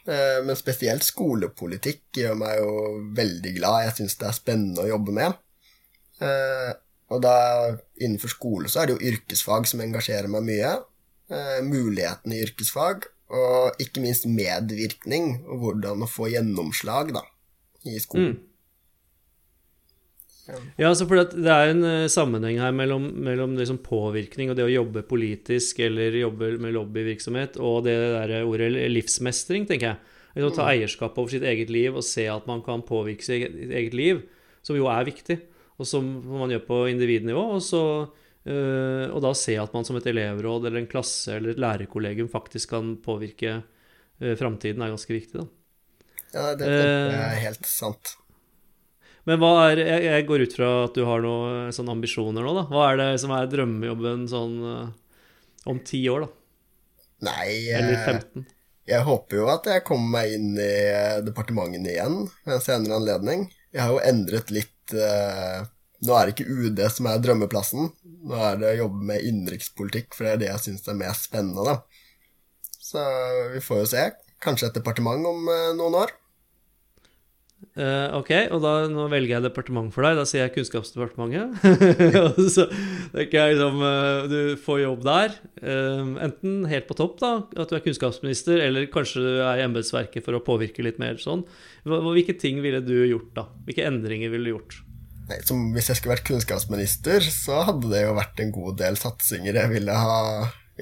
Uh, 0.08 0.40
men 0.48 0.56
spesielt 0.56 1.04
skolepolitikk 1.04 2.16
gjør 2.16 2.38
meg 2.40 2.62
jo 2.62 2.74
veldig 3.16 3.52
glad. 3.58 3.82
Jeg 3.90 3.96
syns 3.98 4.16
det 4.20 4.30
er 4.30 4.38
spennende 4.38 4.86
å 4.86 4.88
jobbe 4.88 5.16
med. 5.18 5.36
Uh, 6.24 6.72
og 7.12 7.20
da 7.26 7.34
innenfor 8.00 8.32
skole 8.32 8.72
så 8.72 8.82
er 8.82 8.88
det 8.88 8.96
jo 8.96 9.12
yrkesfag 9.12 9.68
som 9.68 9.84
engasjerer 9.84 10.32
meg 10.32 10.48
mye. 10.48 10.72
Mulighetene 11.64 12.38
i 12.38 12.44
yrkesfag, 12.46 13.04
og 13.36 13.82
ikke 13.84 14.00
minst 14.00 14.24
medvirkning, 14.32 15.42
og 15.44 15.60
hvordan 15.64 16.06
å 16.06 16.08
få 16.08 16.30
gjennomslag 16.32 17.12
da, 17.16 17.24
i 17.84 18.00
skolen. 18.00 18.38
Mm. 18.38 18.47
Ja, 20.48 20.90
altså 20.90 21.08
for 21.10 21.20
det 21.20 21.52
er 21.52 21.72
en 21.72 21.84
uh, 21.84 22.10
sammenheng 22.12 22.60
her 22.62 22.76
mellom, 22.76 23.10
mellom 23.24 23.56
liksom 23.60 23.82
påvirkning 23.84 24.52
og 24.52 24.60
det 24.60 24.66
å 24.68 24.72
jobbe 24.72 25.04
politisk 25.08 25.82
eller 25.84 26.16
jobbe 26.22 26.54
med 26.64 26.76
lobbyvirksomhet 26.76 27.60
og 27.60 27.84
det 27.88 27.96
der 27.98 28.48
ordet 28.48 28.72
livsmestring, 28.94 29.68
tenker 29.70 29.92
jeg. 29.92 30.14
Liksom 30.38 30.54
ta 30.54 30.68
mm. 30.68 30.72
eierskap 30.72 31.18
over 31.18 31.34
sitt 31.34 31.46
eget 31.50 31.72
liv 31.74 31.98
og 31.98 32.06
se 32.06 32.28
at 32.30 32.48
man 32.50 32.62
kan 32.66 32.86
påvirke 32.86 33.26
sitt 33.26 33.58
eget 33.68 33.98
liv, 33.98 34.22
som 34.66 34.78
jo 34.78 34.88
er 34.92 35.08
viktig, 35.08 35.40
og 35.78 35.90
som 35.90 36.06
man 36.30 36.54
gjør 36.54 36.64
på 36.68 36.82
individnivå. 36.92 37.44
Og, 37.58 37.64
så, 37.66 37.82
uh, 38.48 39.06
og 39.10 39.20
da 39.26 39.34
se 39.38 39.58
at 39.60 39.74
man 39.76 39.88
som 39.88 40.00
et 40.00 40.12
elevråd 40.14 40.70
eller 40.70 40.84
en 40.84 40.92
klasse 40.92 41.36
eller 41.36 41.56
et 41.56 41.64
lærerkollegium 41.64 42.30
faktisk 42.32 42.76
kan 42.76 42.96
påvirke 43.04 43.60
uh, 43.60 44.34
framtiden, 44.40 44.86
er 44.86 44.94
ganske 44.94 45.18
viktig. 45.18 45.42
da. 45.42 45.50
Ja, 46.36 46.48
det, 46.60 46.68
det 46.70 47.18
er 47.18 47.38
helt 47.48 47.68
sant. 47.68 48.18
Men 49.28 49.42
hva 49.42 49.52
er, 49.68 49.82
jeg, 49.82 50.04
jeg, 50.08 50.26
går 50.30 50.44
ut 50.46 50.54
fra 50.56 50.68
at 50.86 50.96
du 50.96 51.04
har 51.08 51.24
noen 51.24 51.74
sånne 51.76 51.96
ambisjoner 51.98 52.46
nå, 52.46 52.54
da. 52.56 52.66
Hva 52.72 52.84
er 52.92 53.00
det 53.02 53.08
som 53.20 53.34
er 53.36 53.50
drømmejobben 53.52 54.24
sånn 54.32 54.54
uh, 54.64 54.86
om 55.68 55.82
ti 55.84 56.00
år, 56.12 56.24
da? 56.24 56.34
Nei 57.28 57.50
Eller 57.76 57.98
15? 58.06 58.46
Eh, 58.46 58.54
jeg 58.88 59.04
håper 59.04 59.40
jo 59.42 59.48
at 59.52 59.66
jeg 59.68 59.84
kommer 59.88 60.20
meg 60.20 60.36
inn 60.38 60.52
i 60.54 60.62
departementet 60.62 61.26
departementene 61.28 61.92
igjen 61.92 62.20
ved 62.46 62.54
en 62.56 62.64
senere 62.64 63.00
anledning. 63.02 63.42
Jeg 63.76 63.84
har 63.84 63.92
jo 63.92 64.04
endret 64.06 64.54
litt 64.54 64.76
Nå 64.88 66.14
er 66.16 66.30
det 66.30 66.36
ikke 66.38 66.54
UD 66.54 66.80
som 66.94 67.10
er 67.12 67.20
drømmeplassen. 67.20 67.90
Nå 68.30 68.38
er 68.48 68.62
det 68.62 68.70
å 68.70 68.78
jobbe 68.86 69.10
med 69.10 69.26
innenrikspolitikk, 69.28 70.14
for 70.16 70.24
det 70.24 70.32
er 70.32 70.40
det 70.40 70.50
jeg 70.54 70.64
syns 70.68 70.88
er 70.88 71.00
mest 71.02 71.28
spennende, 71.28 71.66
da. 71.68 71.82
Så 72.80 73.04
vi 73.52 73.60
får 73.66 73.82
jo 73.82 73.90
se. 73.92 74.06
Kanskje 74.46 74.70
et 74.70 74.78
departement 74.80 75.28
om 75.34 75.52
noen 75.76 76.00
år. 76.06 76.16
Uh, 77.78 78.10
ok, 78.18 78.32
og 78.54 78.62
da, 78.64 78.72
nå 78.90 79.04
velger 79.10 79.36
jeg 79.36 79.46
departement 79.46 79.94
for 79.94 80.06
deg. 80.06 80.18
Da 80.18 80.26
sier 80.26 80.44
jeg 80.44 80.54
Kunnskapsdepartementet. 80.56 81.58
så 82.56 82.66
tenker 83.14 83.38
jeg 83.38 83.56
liksom 83.56 83.82
uh, 83.82 84.26
Du 84.30 84.40
får 84.62 84.82
jobb 84.82 85.06
der. 85.06 85.36
Uh, 85.62 86.18
enten 86.26 86.66
helt 86.70 86.90
på 86.90 86.98
topp, 86.98 87.20
da, 87.22 87.32
at 87.54 87.70
du 87.70 87.78
er 87.78 87.86
kunnskapsminister, 87.86 88.62
eller 88.66 88.90
kanskje 88.94 89.26
du 89.26 89.32
er 89.36 89.62
i 89.62 89.66
embetsverket 89.66 90.26
for 90.26 90.38
å 90.38 90.44
påvirke 90.46 90.86
litt 90.86 90.98
mer 91.02 91.22
sånn. 91.22 91.46
Hvilke 91.86 92.38
ting 92.38 92.62
ville 92.66 92.82
du 92.86 92.96
gjort, 93.08 93.34
da? 93.38 93.48
Hvilke 93.66 93.86
endringer 93.90 94.34
ville 94.34 94.50
du 94.50 94.56
gjort? 94.56 94.80
Nei, 95.28 95.42
som 95.46 95.68
Hvis 95.76 95.92
jeg 95.92 96.00
skulle 96.00 96.16
vært 96.16 96.30
kunnskapsminister, 96.30 97.26
så 97.34 97.62
hadde 97.68 97.92
det 97.92 98.06
jo 98.06 98.16
vært 98.18 98.42
en 98.42 98.54
god 98.56 98.78
del 98.82 98.98
satsinger 98.98 99.60
jeg 99.60 99.74
ville 99.74 100.02
ha 100.02 100.22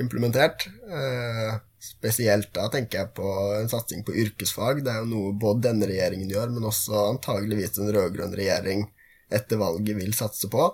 implementert. 0.01 0.67
Uh, 0.89 1.59
Spesielt 1.85 2.49
da 2.55 2.65
tenker 2.73 3.01
jeg 3.01 3.13
på 3.17 3.31
en 3.59 3.69
satsing 3.69 4.01
på 4.05 4.15
yrkesfag. 4.23 4.81
Det 4.85 4.91
er 4.91 5.03
jo 5.03 5.09
noe 5.11 5.33
både 5.37 5.67
denne 5.67 5.89
regjeringen 5.89 6.31
gjør, 6.31 6.53
men 6.55 6.67
også 6.69 7.11
antageligvis 7.11 7.77
en 7.81 7.91
rød-grønn 7.93 8.33
regjering 8.37 8.85
etter 9.33 9.59
valget 9.61 9.97
vil 9.99 10.15
satse 10.17 10.49
på. 10.51 10.69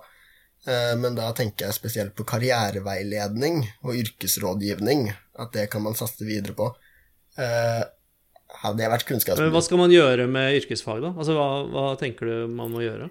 Eh, 0.67 0.93
men 1.01 1.17
da 1.17 1.31
tenker 1.35 1.67
jeg 1.67 1.79
spesielt 1.79 2.15
på 2.15 2.27
karriereveiledning 2.29 3.63
og 3.83 3.97
yrkesrådgivning. 3.97 5.09
At 5.41 5.55
det 5.57 5.67
kan 5.73 5.83
man 5.83 5.97
satse 5.99 6.27
videre 6.27 6.55
på. 6.55 6.69
Eh, 7.39 7.81
hadde 8.61 8.83
jeg 8.83 8.91
vært 8.91 9.07
kunnskapsminister 9.07 9.55
Hva 9.55 9.63
skal 9.63 9.79
man 9.79 9.93
gjøre 9.95 10.27
med 10.31 10.59
yrkesfag, 10.59 11.03
da? 11.03 11.13
Altså, 11.15 11.35
hva, 11.35 11.49
hva 11.71 11.85
tenker 11.99 12.27
du 12.27 12.55
man 12.55 12.71
må 12.71 12.83
gjøre? 12.85 13.09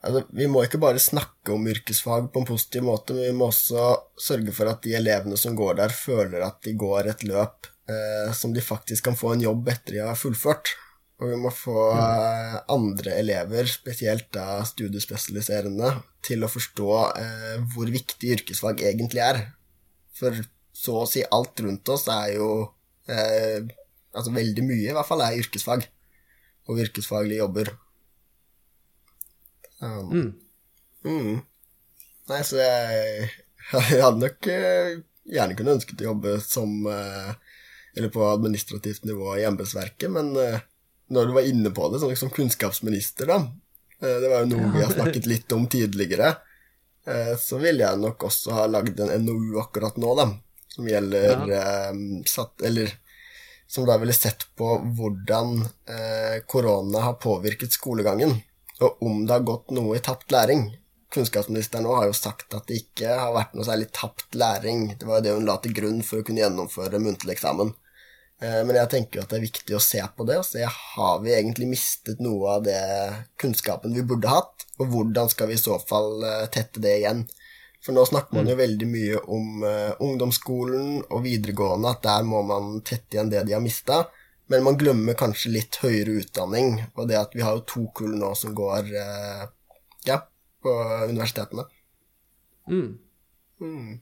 Altså, 0.00 0.22
vi 0.32 0.46
må 0.48 0.62
ikke 0.64 0.80
bare 0.80 1.00
snakke 1.02 1.52
om 1.52 1.66
yrkesfag 1.68 2.30
på 2.32 2.40
en 2.40 2.48
positiv 2.48 2.86
måte, 2.86 3.16
men 3.16 3.26
vi 3.28 3.36
må 3.36 3.50
også 3.50 3.90
sørge 4.20 4.54
for 4.56 4.70
at 4.70 4.80
de 4.86 4.94
elevene 4.96 5.36
som 5.40 5.56
går 5.58 5.76
der, 5.82 5.92
føler 5.92 6.46
at 6.46 6.62
de 6.64 6.72
går 6.80 7.10
et 7.12 7.24
løp 7.28 7.68
eh, 7.90 8.30
som 8.36 8.54
de 8.56 8.64
faktisk 8.64 9.10
kan 9.10 9.18
få 9.18 9.34
en 9.34 9.44
jobb 9.44 9.68
etter 9.74 9.98
de 9.98 10.06
har 10.06 10.16
fullført. 10.16 10.72
Og 11.20 11.28
vi 11.28 11.36
må 11.36 11.50
få 11.52 11.76
eh, 11.92 12.56
andre 12.72 13.18
elever, 13.20 13.68
spesielt 13.68 14.30
da 14.32 14.62
studiespesialiserende, 14.64 15.92
til 16.24 16.46
å 16.46 16.48
forstå 16.48 16.88
eh, 17.20 17.58
hvor 17.74 17.92
viktig 17.92 18.38
yrkesfag 18.38 18.80
egentlig 18.88 19.20
er. 19.26 19.42
For 20.16 20.40
så 20.80 21.02
å 21.02 21.08
si 21.08 21.20
alt 21.28 21.60
rundt 21.60 21.92
oss 21.92 22.08
er 22.12 22.36
jo 22.38 22.50
eh, 23.08 23.68
Altså 24.10 24.32
veldig 24.34 24.64
mye, 24.66 24.88
i 24.90 24.94
hvert 24.96 25.06
fall, 25.06 25.20
er 25.22 25.36
yrkesfag. 25.38 25.84
Og 26.66 26.80
yrkesfaglige 26.82 27.44
jobber. 27.44 27.68
Um, 29.80 30.12
mm. 30.12 30.32
Mm. 31.04 31.38
Nei, 32.28 32.40
så 32.44 32.58
jeg, 32.60 33.30
jeg 33.92 34.02
hadde 34.02 34.26
nok 34.26 34.48
uh, 34.52 34.90
gjerne 35.30 35.56
kunnet 35.56 35.78
ønsket 35.78 36.02
å 36.02 36.10
jobbe 36.10 36.34
som 36.44 36.84
uh, 36.84 37.32
Eller 37.96 38.12
på 38.12 38.26
administrativt 38.28 39.06
nivå 39.08 39.32
i 39.38 39.46
embetsverket, 39.48 40.10
men 40.12 40.34
uh, 40.36 40.60
når 41.10 41.26
du 41.26 41.34
var 41.34 41.48
inne 41.48 41.72
på 41.74 41.88
det, 41.90 42.02
sånn 42.02 42.14
som 42.18 42.30
kunnskapsminister, 42.30 43.26
da 43.26 43.40
Det 44.00 44.28
var 44.30 44.44
jo 44.44 44.52
noe 44.52 44.68
vi 44.76 44.84
har 44.84 44.92
snakket 44.92 45.26
litt 45.26 45.52
om 45.52 45.66
tidligere. 45.68 46.30
så 47.36 47.58
ville 47.58 47.82
jeg 47.82 47.98
nok 48.00 48.22
også 48.24 48.54
ha 48.54 48.66
lagd 48.70 49.00
en 49.00 49.10
NOU 49.26 49.58
akkurat 49.60 49.98
nå, 50.00 50.14
da, 50.16 50.28
som 50.70 50.86
gjelder 50.88 51.42
ja. 51.50 51.90
satt, 52.30 52.62
Eller 52.62 52.94
som 53.66 53.84
da 53.90 53.98
ville 54.00 54.14
sett 54.16 54.46
på 54.56 54.78
hvordan 54.96 55.66
korona 56.46 57.02
har 57.08 57.18
påvirket 57.20 57.74
skolegangen 57.74 58.38
og 58.80 59.02
om 59.04 59.24
det 59.26 59.36
har 59.36 59.46
gått 59.46 59.74
noe 59.76 59.96
i 59.98 60.04
tapt 60.04 60.32
læring. 60.32 60.68
Kunnskapsministeren 61.10 61.88
har 61.90 62.06
jo 62.06 62.14
sagt 62.14 62.54
at 62.54 62.68
det 62.70 62.84
ikke 62.84 63.16
har 63.18 63.34
vært 63.34 63.56
noe 63.56 63.66
særlig 63.66 63.90
tapt 63.96 64.36
læring. 64.38 64.92
Det 64.98 65.08
var 65.08 65.20
jo 65.20 65.26
det 65.26 65.36
hun 65.36 65.48
la 65.48 65.56
til 65.62 65.74
grunn 65.76 66.04
for 66.06 66.20
å 66.20 66.26
kunne 66.26 66.42
gjennomføre 66.44 67.02
muntlig 67.02 67.34
eksamen. 67.34 67.72
Eh, 68.40 68.60
men 68.64 68.78
jeg 68.78 68.92
tenker 68.94 69.22
at 69.22 69.32
det 69.32 69.40
er 69.40 69.48
viktig 69.48 69.76
å 69.76 69.82
se 69.84 70.00
på 70.16 70.26
det, 70.28 70.38
og 70.40 70.46
se 70.48 70.62
har 70.64 71.18
vi 71.24 71.34
egentlig 71.34 71.68
mistet 71.72 72.22
noe 72.24 72.56
av 72.56 72.64
det 72.64 72.80
kunnskapen 73.42 73.96
vi 73.96 74.06
burde 74.06 74.32
hatt, 74.32 74.66
og 74.80 74.94
hvordan 74.94 75.28
skal 75.32 75.50
vi 75.50 75.58
i 75.58 75.60
så 75.60 75.76
fall 75.82 76.24
eh, 76.24 76.46
tette 76.54 76.82
det 76.82 76.96
igjen. 77.02 77.26
For 77.84 77.96
nå 77.96 78.04
snakker 78.06 78.36
man 78.36 78.48
jo 78.48 78.56
mm. 78.56 78.60
veldig 78.60 78.86
mye 78.92 79.20
om 79.32 79.62
uh, 79.64 80.00
ungdomsskolen 80.04 80.98
og 81.00 81.22
videregående, 81.24 81.94
at 81.94 82.02
der 82.04 82.26
må 82.28 82.42
man 82.44 82.82
tette 82.84 83.16
igjen 83.16 83.30
det 83.32 83.46
de 83.48 83.54
har 83.56 83.62
mista. 83.64 84.02
Men 84.50 84.64
man 84.66 84.78
glemmer 84.78 85.14
kanskje 85.14 85.52
litt 85.54 85.78
høyere 85.78 86.18
utdanning, 86.24 86.80
og 86.98 87.06
det 87.06 87.18
at 87.20 87.34
vi 87.36 87.44
har 87.46 87.54
jo 87.54 87.66
to 87.70 87.84
kull 87.94 88.16
nå 88.18 88.32
som 88.34 88.54
går 88.56 88.88
eh, 88.98 89.44
ja, 90.08 90.16
på 90.62 90.72
universitetene. 91.06 91.68
Mm. 92.66 92.88
Mm. 93.62 94.00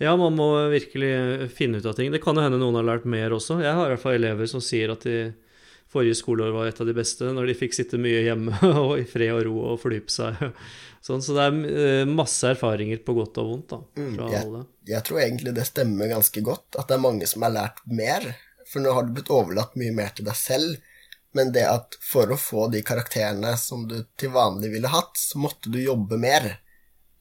Ja, 0.00 0.14
man 0.16 0.34
må 0.38 0.48
virkelig 0.72 1.50
finne 1.52 1.78
ut 1.78 1.86
av 1.86 1.98
ting. 1.98 2.08
Det 2.12 2.22
kan 2.24 2.38
jo 2.38 2.44
hende 2.44 2.58
noen 2.58 2.80
har 2.80 2.88
lært 2.88 3.04
mer 3.04 3.36
også. 3.36 3.60
Jeg 3.60 3.76
har 3.76 3.90
i 3.90 3.92
hvert 3.92 4.02
fall 4.02 4.16
elever 4.16 4.48
som 4.50 4.64
sier 4.64 4.94
at 4.94 5.04
de 5.04 5.18
forrige 5.92 6.16
skoleår 6.16 6.54
var 6.54 6.70
et 6.70 6.80
av 6.80 6.88
de 6.88 6.94
beste, 6.96 7.28
når 7.36 7.50
de 7.50 7.58
fikk 7.58 7.76
sitte 7.76 8.00
mye 8.00 8.24
hjemme 8.24 8.56
og 8.86 8.96
i 8.96 9.04
fred 9.08 9.34
og 9.34 9.44
ro 9.50 9.56
og 9.74 9.82
fordype 9.82 10.12
seg. 10.12 10.40
Sånn, 11.06 11.20
så 11.20 11.36
det 11.36 11.44
er 11.44 11.76
eh, 11.82 12.08
masse 12.08 12.48
erfaringer 12.48 13.02
på 13.04 13.16
godt 13.16 13.40
og 13.42 13.48
vondt 13.50 13.72
da, 13.74 13.82
mm, 13.98 14.10
fra 14.14 14.24
mm, 14.24 14.32
jeg, 14.32 14.46
alle. 14.46 14.64
Jeg 14.88 15.04
tror 15.08 15.20
egentlig 15.24 15.54
det 15.56 15.68
stemmer 15.68 16.12
ganske 16.14 16.44
godt, 16.46 16.78
at 16.78 16.88
det 16.88 16.96
er 16.96 17.04
mange 17.04 17.28
som 17.28 17.44
har 17.44 17.54
lært 17.56 17.84
mer 17.90 18.28
for 18.72 18.84
nå 18.84 18.94
har 18.96 19.04
du 19.06 19.12
blitt 19.16 19.30
overlatt 19.32 19.76
mye 19.76 19.92
mer 19.94 20.14
til 20.16 20.26
deg 20.28 20.38
selv. 20.38 20.80
Men 21.36 21.52
det 21.52 21.64
at 21.68 21.96
for 22.04 22.32
å 22.32 22.36
få 22.40 22.66
de 22.72 22.82
karakterene 22.84 23.54
som 23.60 23.86
du 23.88 24.02
til 24.20 24.32
vanlig 24.34 24.72
ville 24.74 24.90
hatt, 24.92 25.16
så 25.16 25.40
måtte 25.40 25.72
du 25.72 25.80
jobbe 25.80 26.18
mer. 26.20 26.48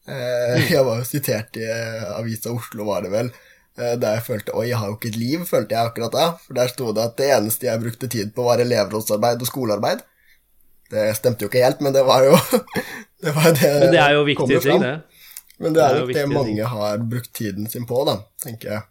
Eh, 0.08 0.58
mm. 0.58 0.68
jeg 0.74 0.84
var 0.88 1.00
jo 1.00 1.08
sitert 1.08 1.58
i 1.60 1.68
eh, 1.68 2.08
Avisa 2.18 2.52
Oslo, 2.52 2.88
var 2.90 3.06
det 3.06 3.12
vel, 3.14 3.30
eh, 3.78 3.94
der 4.02 4.18
jeg 4.18 4.26
følte 4.26 4.56
Oi, 4.58 4.66
jeg 4.72 4.80
har 4.82 4.90
jo 4.90 4.98
ikke 4.98 5.12
et 5.14 5.20
liv, 5.22 5.46
følte 5.48 5.78
jeg 5.78 5.92
akkurat 5.92 6.18
da. 6.18 6.28
For 6.44 6.60
der 6.60 6.74
sto 6.74 6.92
det 6.96 7.06
at 7.06 7.16
det 7.22 7.30
eneste 7.38 7.70
jeg 7.70 7.84
brukte 7.86 8.12
tid 8.12 8.36
på, 8.36 8.48
var 8.50 8.64
elevrådsarbeid 8.64 9.46
og 9.46 9.52
skolearbeid. 9.52 10.04
Det 10.92 11.08
stemte 11.16 11.46
jo 11.46 11.52
ikke 11.52 11.64
helt, 11.64 11.80
men 11.80 11.96
det 11.96 12.04
var 12.04 12.28
jo 12.28 12.36
det, 13.24 13.32
var 13.32 13.54
det, 13.56 13.74
men 13.80 13.94
det 13.96 14.04
er 14.04 14.16
jo 14.18 14.28
viktige 14.28 14.64
ting, 14.66 14.84
det. 14.84 14.96
Men 15.62 15.76
det 15.78 15.84
er, 15.86 15.94
det 15.94 16.00
er 16.02 16.02
jo 16.02 16.16
det 16.18 16.30
mange 16.34 16.72
har 16.74 17.04
brukt 17.06 17.32
tiden 17.38 17.70
sin 17.72 17.86
på, 17.88 18.02
da, 18.10 18.18
tenker 18.44 18.74
jeg. 18.74 18.88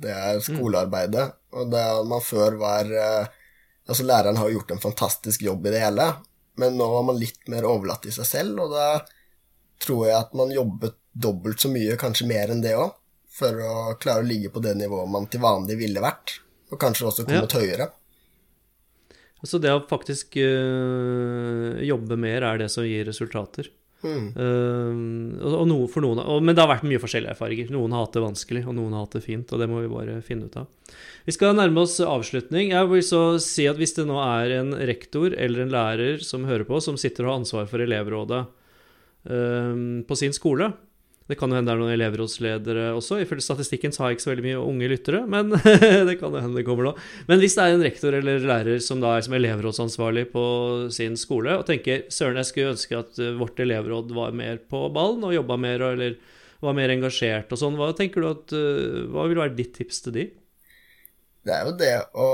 Det 0.00 0.10
er 0.14 0.38
skolearbeidet. 0.42 1.26
Og 1.54 1.70
det 1.72 1.84
man 2.10 2.22
før 2.24 2.60
var 2.60 2.90
eh, 2.90 3.40
Altså, 3.84 4.00
læreren 4.08 4.38
har 4.40 4.48
jo 4.48 4.56
gjort 4.56 4.70
en 4.72 4.80
fantastisk 4.80 5.42
jobb 5.44 5.66
i 5.68 5.72
det 5.74 5.82
hele, 5.82 6.06
men 6.56 6.78
nå 6.78 6.86
var 6.88 7.02
man 7.04 7.18
litt 7.20 7.50
mer 7.52 7.66
overlatt 7.68 8.06
i 8.08 8.12
seg 8.16 8.24
selv, 8.24 8.62
og 8.64 8.70
da 8.72 8.86
tror 9.84 10.06
jeg 10.08 10.16
at 10.16 10.32
man 10.40 10.54
jobbet 10.54 10.96
dobbelt 11.12 11.60
så 11.60 11.68
mye, 11.68 11.98
kanskje 12.00 12.30
mer 12.30 12.48
enn 12.54 12.62
det 12.64 12.72
òg, 12.80 12.94
for 13.28 13.60
å 13.60 13.74
klare 14.00 14.24
å 14.24 14.26
ligge 14.30 14.48
på 14.54 14.62
det 14.64 14.72
nivået 14.78 15.12
man 15.12 15.28
til 15.28 15.44
vanlig 15.44 15.76
ville 15.82 16.00
vært, 16.00 16.38
og 16.72 16.80
kanskje 16.80 17.10
også 17.10 17.26
kommet 17.28 17.58
ja. 17.58 17.60
høyere. 17.60 17.90
Så 19.44 19.60
det 19.60 19.74
å 19.76 19.84
faktisk 19.84 20.38
øh, 20.40 21.76
jobbe 21.84 22.16
mer 22.16 22.46
er 22.48 22.64
det 22.64 22.70
som 22.72 22.86
gir 22.88 23.04
resultater. 23.04 23.68
Mm. 24.04 24.26
Uh, 24.36 25.44
og, 25.48 25.64
noe 25.70 25.88
for 25.90 26.04
noen, 26.04 26.20
og, 26.20 26.42
men 26.44 26.56
det 26.56 26.62
har 26.62 26.70
vært 26.70 26.86
mye 26.88 27.00
forskjellige 27.02 27.34
erfaringer. 27.34 27.70
Noen 27.72 27.94
har 27.96 28.04
hatt 28.04 28.18
det 28.18 28.24
vanskelig, 28.24 28.64
og 28.68 28.76
noen 28.76 28.94
har 28.96 29.06
hatt 29.06 29.16
det 29.16 29.24
fint. 29.24 29.50
Og 29.50 29.62
det 29.62 29.68
må 29.70 29.80
vi 29.80 29.92
bare 29.92 30.18
finne 30.24 30.50
ut 30.50 30.58
av. 30.60 30.96
Vi 31.24 31.34
skal 31.34 31.56
nærme 31.56 31.84
oss 31.86 31.96
avslutning. 32.04 32.74
Jeg 32.74 32.90
vil 32.90 33.04
så 33.06 33.22
si 33.42 33.68
at 33.70 33.80
Hvis 33.80 33.96
det 33.96 34.06
nå 34.08 34.18
er 34.20 34.58
en 34.60 34.74
rektor 34.76 35.32
eller 35.32 35.64
en 35.64 35.72
lærer 35.72 36.24
som 36.24 36.44
hører 36.48 36.68
på, 36.68 36.80
som 36.84 37.00
sitter 37.00 37.24
og 37.24 37.32
har 37.32 37.40
ansvar 37.42 37.70
for 37.70 37.84
elevrådet 37.84 38.42
uh, 38.44 39.76
på 40.04 40.20
sin 40.20 40.36
skole, 40.36 40.74
Det 41.24 41.38
kan 41.40 41.48
jo 41.48 41.56
hende 41.56 41.70
det 41.70 41.72
er 41.72 41.80
noen 41.80 41.94
elevrådsledere 41.94 42.88
også. 42.98 43.16
Ifølge 43.22 43.46
statistikken 43.46 43.94
så 43.94 44.02
har 44.02 44.10
jeg 44.10 44.18
ikke 44.18 44.24
så 44.26 44.30
veldig 44.30 44.44
mye 44.44 44.60
unge 44.60 44.88
lyttere, 44.92 45.22
men 45.24 45.54
det 46.08 46.18
kan 46.20 46.34
jo 46.34 46.42
hende 46.42 46.58
det 46.58 46.66
kommer 46.66 46.90
nå. 46.90 46.92
Men 47.30 47.40
hvis 47.40 47.56
det 47.56 47.64
er 47.64 47.76
en 47.76 47.84
rektor 47.86 48.16
eller 48.18 48.44
lærer 48.44 48.82
som 48.84 49.00
da 49.00 49.14
er 49.16 49.24
som 49.24 49.36
elevrådsansvarlig 49.38 50.26
på 50.34 50.44
sin 50.92 51.16
skole, 51.16 51.56
og 51.56 51.64
tenker 51.70 52.04
søren, 52.12 52.36
jeg 52.42 52.50
skulle 52.50 52.74
ønske 52.74 53.00
at 53.00 53.22
eh, 53.24 53.32
vårt 53.40 53.62
elevråd 53.64 54.12
var 54.16 54.36
mer 54.36 54.60
på 54.68 54.84
ballen 54.92 55.24
og 55.24 55.32
jobba 55.32 55.56
mer, 55.64 55.86
eller 55.94 56.18
var 56.64 56.76
mer 56.76 56.92
engasjert 56.92 57.52
og 57.56 57.60
sånn, 57.60 57.80
hva 57.80 57.88
tenker 57.96 58.20
du 58.20 58.28
at 58.30 58.52
eh, 58.56 59.00
Hva 59.14 59.24
vil 59.30 59.40
være 59.40 59.56
ditt 59.56 59.72
tips 59.80 60.04
til 60.04 60.18
de? 60.18 60.26
Det 61.44 61.56
er 61.56 61.64
jo 61.70 61.76
det 61.80 61.94
å 62.20 62.28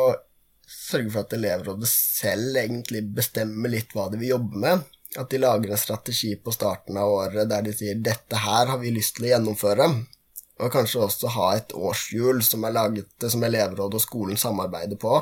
sørge 0.71 1.15
for 1.15 1.23
at 1.23 1.39
elevrådet 1.39 1.89
selv 1.91 2.59
egentlig 2.59 3.05
bestemmer 3.15 3.71
litt 3.71 3.95
hva 3.95 4.11
de 4.11 4.19
vil 4.19 4.35
jobbe 4.35 4.67
med. 4.67 4.83
At 5.19 5.31
de 5.31 5.41
lager 5.43 5.73
en 5.73 5.81
strategi 5.81 6.37
på 6.37 6.53
starten 6.55 6.99
av 7.01 7.11
året 7.11 7.49
der 7.51 7.63
de 7.67 7.73
sier 7.75 7.99
'dette 7.99 8.37
her 8.37 8.67
har 8.67 8.79
vi 8.79 8.93
lyst 8.95 9.17
til 9.17 9.27
å 9.27 9.33
gjennomføre'. 9.33 9.89
Og 10.61 10.73
kanskje 10.73 11.03
også 11.07 11.33
ha 11.35 11.49
et 11.57 11.73
årshjul 11.73 12.43
som 12.45 12.65
er 12.65 12.77
laget 12.77 13.31
som 13.33 13.45
elevrådet 13.45 13.99
og 13.99 14.05
skolen 14.05 14.37
samarbeider 14.37 15.01
på. 15.01 15.17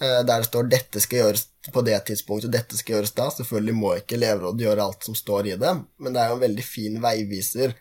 Eh, 0.00 0.22
der 0.24 0.40
det 0.40 0.48
står 0.48 0.68
'dette 0.68 1.00
skal 1.00 1.18
gjøres 1.18 1.46
på 1.72 1.84
det 1.84 1.98
tidspunktet, 2.06 2.52
dette 2.52 2.76
skal 2.76 2.96
gjøres 2.96 3.12
da'. 3.12 3.30
Selvfølgelig 3.36 3.74
må 3.74 3.94
ikke 3.94 4.16
elevrådet 4.16 4.66
gjøre 4.66 4.82
alt 4.82 5.04
som 5.04 5.14
står 5.14 5.46
i 5.46 5.56
det, 5.56 5.74
men 5.98 6.12
det 6.12 6.22
er 6.22 6.28
jo 6.28 6.38
en 6.40 6.46
veldig 6.48 6.64
fin 6.64 7.02
veiviser 7.02 7.76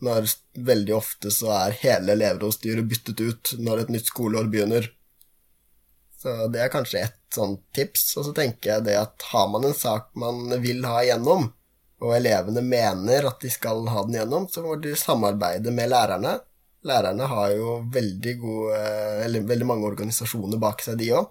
når 0.00 0.30
veldig 0.56 0.94
ofte 0.96 1.30
så 1.30 1.52
er 1.56 1.76
hele 1.82 2.12
elevrådsstyret 2.16 2.88
byttet 2.88 3.20
ut 3.20 3.52
når 3.58 3.84
et 3.84 3.92
nytt 3.96 4.08
skoleår 4.08 4.48
begynner. 4.52 4.88
Så 6.20 6.50
det 6.52 6.60
er 6.60 6.72
kanskje 6.72 7.06
ett 7.06 7.34
sånt 7.34 7.62
tips. 7.76 8.12
Og 8.20 8.28
så 8.28 8.34
tenker 8.36 8.74
jeg 8.74 8.86
det 8.90 8.98
at 9.00 9.24
har 9.32 9.48
man 9.52 9.64
en 9.64 9.76
sak 9.76 10.10
man 10.20 10.50
vil 10.62 10.84
ha 10.88 11.00
igjennom, 11.04 11.48
og 12.00 12.14
elevene 12.16 12.62
mener 12.64 13.28
at 13.28 13.42
de 13.42 13.50
skal 13.52 13.84
ha 13.92 14.04
den 14.06 14.16
igjennom, 14.16 14.46
så 14.48 14.64
må 14.64 14.76
de 14.80 14.96
samarbeide 14.96 15.72
med 15.74 15.92
lærerne. 15.92 16.38
Lærerne 16.88 17.26
har 17.28 17.52
jo 17.52 17.76
veldig, 17.92 18.34
gode, 18.40 18.76
eller 19.26 19.48
veldig 19.48 19.68
mange 19.68 19.88
organisasjoner 19.90 20.60
bak 20.60 20.80
seg, 20.84 20.96
de 21.00 21.10
òg. 21.18 21.28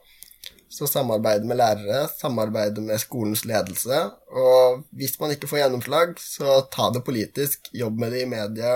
Så 0.69 0.85
samarbeide 0.85 1.49
med 1.49 1.57
lærere, 1.57 2.03
samarbeide 2.19 2.83
med 2.85 3.01
skolens 3.01 3.41
ledelse. 3.49 4.03
Og 4.29 4.83
hvis 4.93 5.17
man 5.21 5.33
ikke 5.33 5.49
får 5.49 5.63
gjennomslag, 5.63 6.13
så 6.21 6.59
ta 6.69 6.91
det 6.93 7.01
politisk, 7.07 7.71
jobb 7.73 7.97
med 7.97 8.13
det 8.13 8.21
i 8.27 8.29
media, 8.29 8.75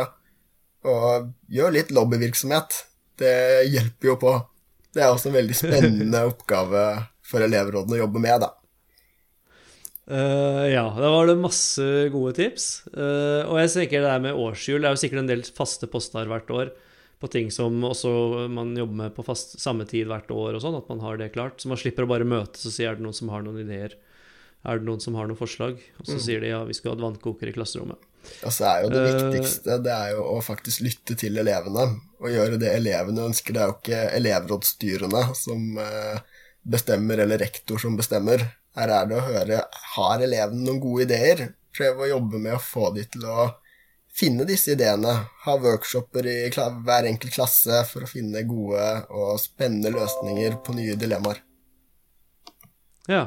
og 0.90 1.30
gjør 1.54 1.78
litt 1.78 1.94
lobbyvirksomhet. 1.94 2.82
Det 3.22 3.36
hjelper 3.70 4.10
jo 4.10 4.18
på. 4.26 4.34
Det 4.94 5.02
er 5.02 5.10
også 5.10 5.32
en 5.32 5.40
veldig 5.40 5.56
spennende 5.58 6.26
oppgave 6.32 6.84
for 7.26 7.46
elevrådene 7.46 7.98
å 7.98 8.04
jobbe 8.04 8.22
med, 8.24 8.46
da. 8.46 8.52
Uh, 10.04 10.68
ja, 10.68 10.84
da 10.92 11.10
var 11.14 11.30
det 11.30 11.40
masse 11.40 11.84
gode 12.12 12.34
tips. 12.38 12.84
Uh, 12.92 13.48
og 13.48 13.58
jeg 13.62 13.72
tenker 13.74 14.04
det 14.04 14.10
der 14.10 14.24
med 14.26 14.36
årshjul 14.36 14.84
Det 14.84 14.90
er 14.90 14.98
jo 14.98 15.00
sikkert 15.00 15.22
en 15.22 15.30
del 15.30 15.46
faste 15.48 15.88
poster 15.88 16.28
hvert 16.28 16.52
år 16.52 16.74
på 17.24 17.30
ting 17.32 17.48
som 17.56 17.78
også 17.88 18.10
man 18.52 18.74
jobber 18.76 18.98
med 19.00 19.14
på 19.16 19.24
fast, 19.24 19.56
samme 19.64 19.86
tid 19.88 20.10
hvert 20.10 20.28
år, 20.36 20.58
og 20.58 20.60
sånn, 20.60 20.76
at 20.76 20.90
man 20.92 21.00
har 21.06 21.22
det 21.22 21.32
klart. 21.32 21.62
Så 21.64 21.72
man 21.72 21.80
slipper 21.80 22.04
å 22.04 22.10
bare 22.12 22.28
møtes 22.28 22.66
og 22.68 22.76
si 22.76 22.84
er 22.84 22.98
det 22.98 23.06
noen 23.06 23.16
som 23.16 23.32
har 23.32 23.46
noen 23.46 23.62
ideer. 23.64 23.96
Er 24.68 24.80
det 24.80 24.88
noen 24.90 25.00
som 25.04 25.16
har 25.16 25.30
noen 25.30 25.40
forslag? 25.40 25.80
Og 26.02 26.10
så 26.10 26.18
mm. 26.18 26.24
sier 26.26 26.44
de 26.44 26.52
ja, 26.52 26.60
vi 26.68 26.76
skulle 26.76 26.98
hatt 26.98 27.06
vannkoker 27.06 27.48
i 27.48 27.56
klasserommet. 27.56 28.10
Og 28.44 28.54
så 28.56 28.68
er 28.70 28.84
jo 28.84 28.92
det 28.94 29.04
uh, 29.04 29.08
viktigste 29.10 29.78
det 29.84 29.94
er 29.94 30.14
jo 30.16 30.26
å 30.34 30.38
faktisk 30.44 30.84
lytte 30.86 31.18
til 31.20 31.40
elevene, 31.42 31.88
og 32.24 32.32
gjøre 32.32 32.60
det 32.62 32.72
elevene 32.78 33.28
ønsker. 33.30 33.56
Det 33.56 33.64
er 33.64 33.72
jo 33.72 33.78
ikke 33.80 34.04
elevrådsstyrene 34.20 35.24
som 35.38 35.66
bestemmer, 36.64 37.24
eller 37.26 37.42
rektor 37.44 37.82
som 37.82 37.98
bestemmer. 38.00 38.46
Her 38.78 38.94
er 38.96 39.10
det 39.10 39.18
å 39.20 39.26
høre 39.28 39.60
har 39.96 40.24
elevene 40.24 40.64
noen 40.64 40.80
gode 40.82 41.06
ideer. 41.06 41.50
Prøve 41.76 42.06
å 42.06 42.14
jobbe 42.16 42.40
med 42.42 42.56
å 42.56 42.64
få 42.64 42.90
de 42.96 43.04
til 43.12 43.28
å 43.30 43.50
finne 44.14 44.46
disse 44.50 44.74
ideene. 44.74 45.14
Ha 45.46 45.56
workshoper 45.62 46.28
i 46.30 46.38
hver 46.54 47.10
enkelt 47.10 47.34
klasse 47.36 47.84
for 47.90 48.06
å 48.06 48.10
finne 48.10 48.46
gode 48.50 48.88
og 49.10 49.38
spennende 49.42 49.94
løsninger 49.94 50.60
på 50.66 50.78
nye 50.78 50.98
dilemmaer. 51.00 51.42
Ja. 53.10 53.26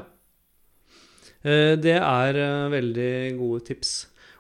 Eh, 1.43 1.75
det 1.79 1.99
er 1.99 2.39
eh, 2.41 2.69
veldig 2.73 3.15
gode 3.39 3.65
tips. 3.69 3.97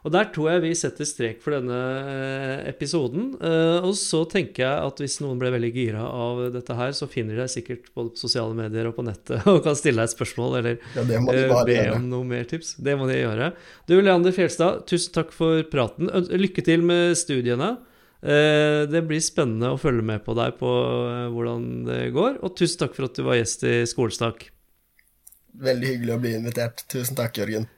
Og 0.06 0.12
der 0.14 0.28
tror 0.30 0.52
jeg 0.52 0.62
vi 0.62 0.70
setter 0.78 1.08
strek 1.08 1.40
for 1.42 1.56
denne 1.56 1.76
eh, 2.06 2.68
episoden. 2.70 3.32
Eh, 3.42 3.82
og 3.82 3.96
så 3.98 4.22
tenker 4.30 4.62
jeg 4.62 4.84
at 4.86 5.02
hvis 5.02 5.18
noen 5.24 5.40
ble 5.40 5.50
veldig 5.50 5.72
gira 5.74 6.04
av 6.06 6.44
dette 6.54 6.76
her, 6.78 6.94
så 6.94 7.08
finner 7.10 7.34
de 7.34 7.42
deg 7.42 7.50
sikkert 7.50 7.90
både 7.90 8.14
på 8.14 8.22
sosiale 8.22 8.54
medier 8.54 8.86
og 8.86 8.94
på 9.00 9.06
nettet 9.06 9.42
og 9.50 9.64
kan 9.66 9.78
stille 9.78 9.98
deg 9.98 10.06
et 10.06 10.14
spørsmål 10.14 10.56
eller 10.60 10.78
ja, 10.94 11.02
eh, 11.02 11.56
be 11.66 11.80
om 11.96 12.06
noe 12.12 12.28
mer 12.28 12.46
tips. 12.46 12.76
Det 12.78 12.94
må 12.98 13.10
de 13.10 13.18
gjøre. 13.18 13.50
Du 13.90 13.96
Leander 13.98 14.36
Fjelstad, 14.36 14.84
tusen 14.86 15.16
takk 15.16 15.34
for 15.34 15.66
praten. 15.72 16.12
Lykke 16.38 16.62
til 16.66 16.86
med 16.86 17.18
studiene. 17.18 17.74
Det 18.26 19.02
blir 19.06 19.20
spennende 19.22 19.68
å 19.74 19.78
følge 19.78 20.02
med 20.06 20.24
på 20.24 20.34
deg 20.34 20.56
på 20.58 20.70
hvordan 21.34 21.68
det 21.86 22.00
går. 22.16 22.40
Og 22.42 22.56
tusen 22.58 22.80
takk 22.80 22.96
for 22.96 23.06
at 23.06 23.18
du 23.18 23.22
var 23.26 23.38
gjest 23.38 23.66
i 23.68 23.76
Skolestak. 23.86 24.48
Veldig 25.66 25.92
hyggelig 25.92 26.16
å 26.16 26.20
bli 26.24 26.34
invitert. 26.40 26.86
Tusen 26.90 27.18
takk, 27.18 27.38
Jørgen. 27.38 27.68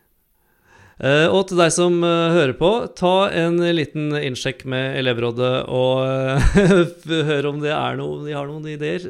Uh, 0.99 1.31
og 1.31 1.45
til 1.47 1.61
deg 1.61 1.71
som 1.71 2.01
uh, 2.03 2.35
hører 2.35 2.57
på, 2.59 2.71
ta 2.99 3.29
en 3.31 3.61
liten 3.75 4.11
innsjekk 4.19 4.65
med 4.67 4.97
elevrådet 4.99 5.53
og 5.71 6.01
uh, 6.03 7.21
hør 7.31 7.53
om 7.53 7.61
det 7.63 7.71
er 7.75 8.01
noe, 8.01 8.25
de 8.27 8.35
har 8.35 8.51
noen 8.51 8.67
ideer. 8.75 9.07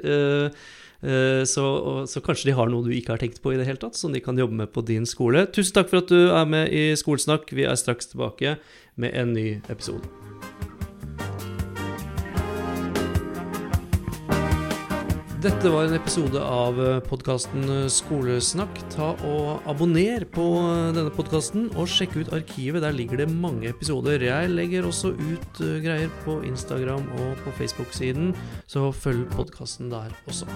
Så, 0.98 1.64
så, 2.10 2.20
kanskje 2.26 2.48
de 2.48 2.56
har 2.58 2.66
noe 2.72 2.82
du 2.82 2.90
ikke 2.90 3.12
har 3.12 3.20
tenkt 3.22 3.38
på 3.38 3.52
i 3.54 3.58
det 3.60 3.68
hele 3.68 3.78
tatt, 3.78 3.94
som 3.94 4.10
de 4.10 4.18
kan 4.18 4.34
jobbe 4.34 4.58
med 4.64 4.72
på 4.74 4.82
din 4.82 5.06
skole. 5.06 5.44
Tusen 5.54 5.76
takk 5.76 5.92
for 5.92 6.02
at 6.02 6.10
du 6.10 6.34
er 6.34 6.50
med 6.50 6.74
i 6.74 6.90
Skolesnakk. 6.98 7.54
Vi 7.54 7.68
er 7.70 7.78
straks 7.78 8.10
tilbake 8.10 8.56
med 8.98 9.14
en 9.14 9.30
ny 9.38 9.46
episode. 9.70 10.10
Dette 15.38 15.70
var 15.70 15.84
en 15.86 15.94
episode 15.94 16.40
av 16.42 16.80
eh, 16.82 16.96
podkasten 17.06 17.62
eh, 17.70 17.84
Skolesnakk. 17.94 18.80
Ta 18.90 19.12
og 19.28 19.68
Abonner 19.70 20.24
på 20.34 20.42
eh, 20.64 20.88
denne 20.96 21.12
podkasten, 21.14 21.68
og 21.78 21.86
sjekk 21.92 22.16
ut 22.18 22.32
arkivet. 22.34 22.82
Der 22.82 22.96
ligger 22.96 23.22
det 23.22 23.28
mange 23.30 23.70
episoder. 23.70 24.18
Jeg 24.26 24.50
legger 24.50 24.90
også 24.90 25.12
ut 25.14 25.62
greier 25.84 26.10
på 26.24 26.40
Instagram 26.48 27.06
og 27.22 27.38
på 27.46 27.54
Facebook-siden, 27.60 28.34
så 28.66 28.90
følg 28.90 29.28
podkasten 29.38 29.94
der 29.94 30.10
også. 30.26 30.50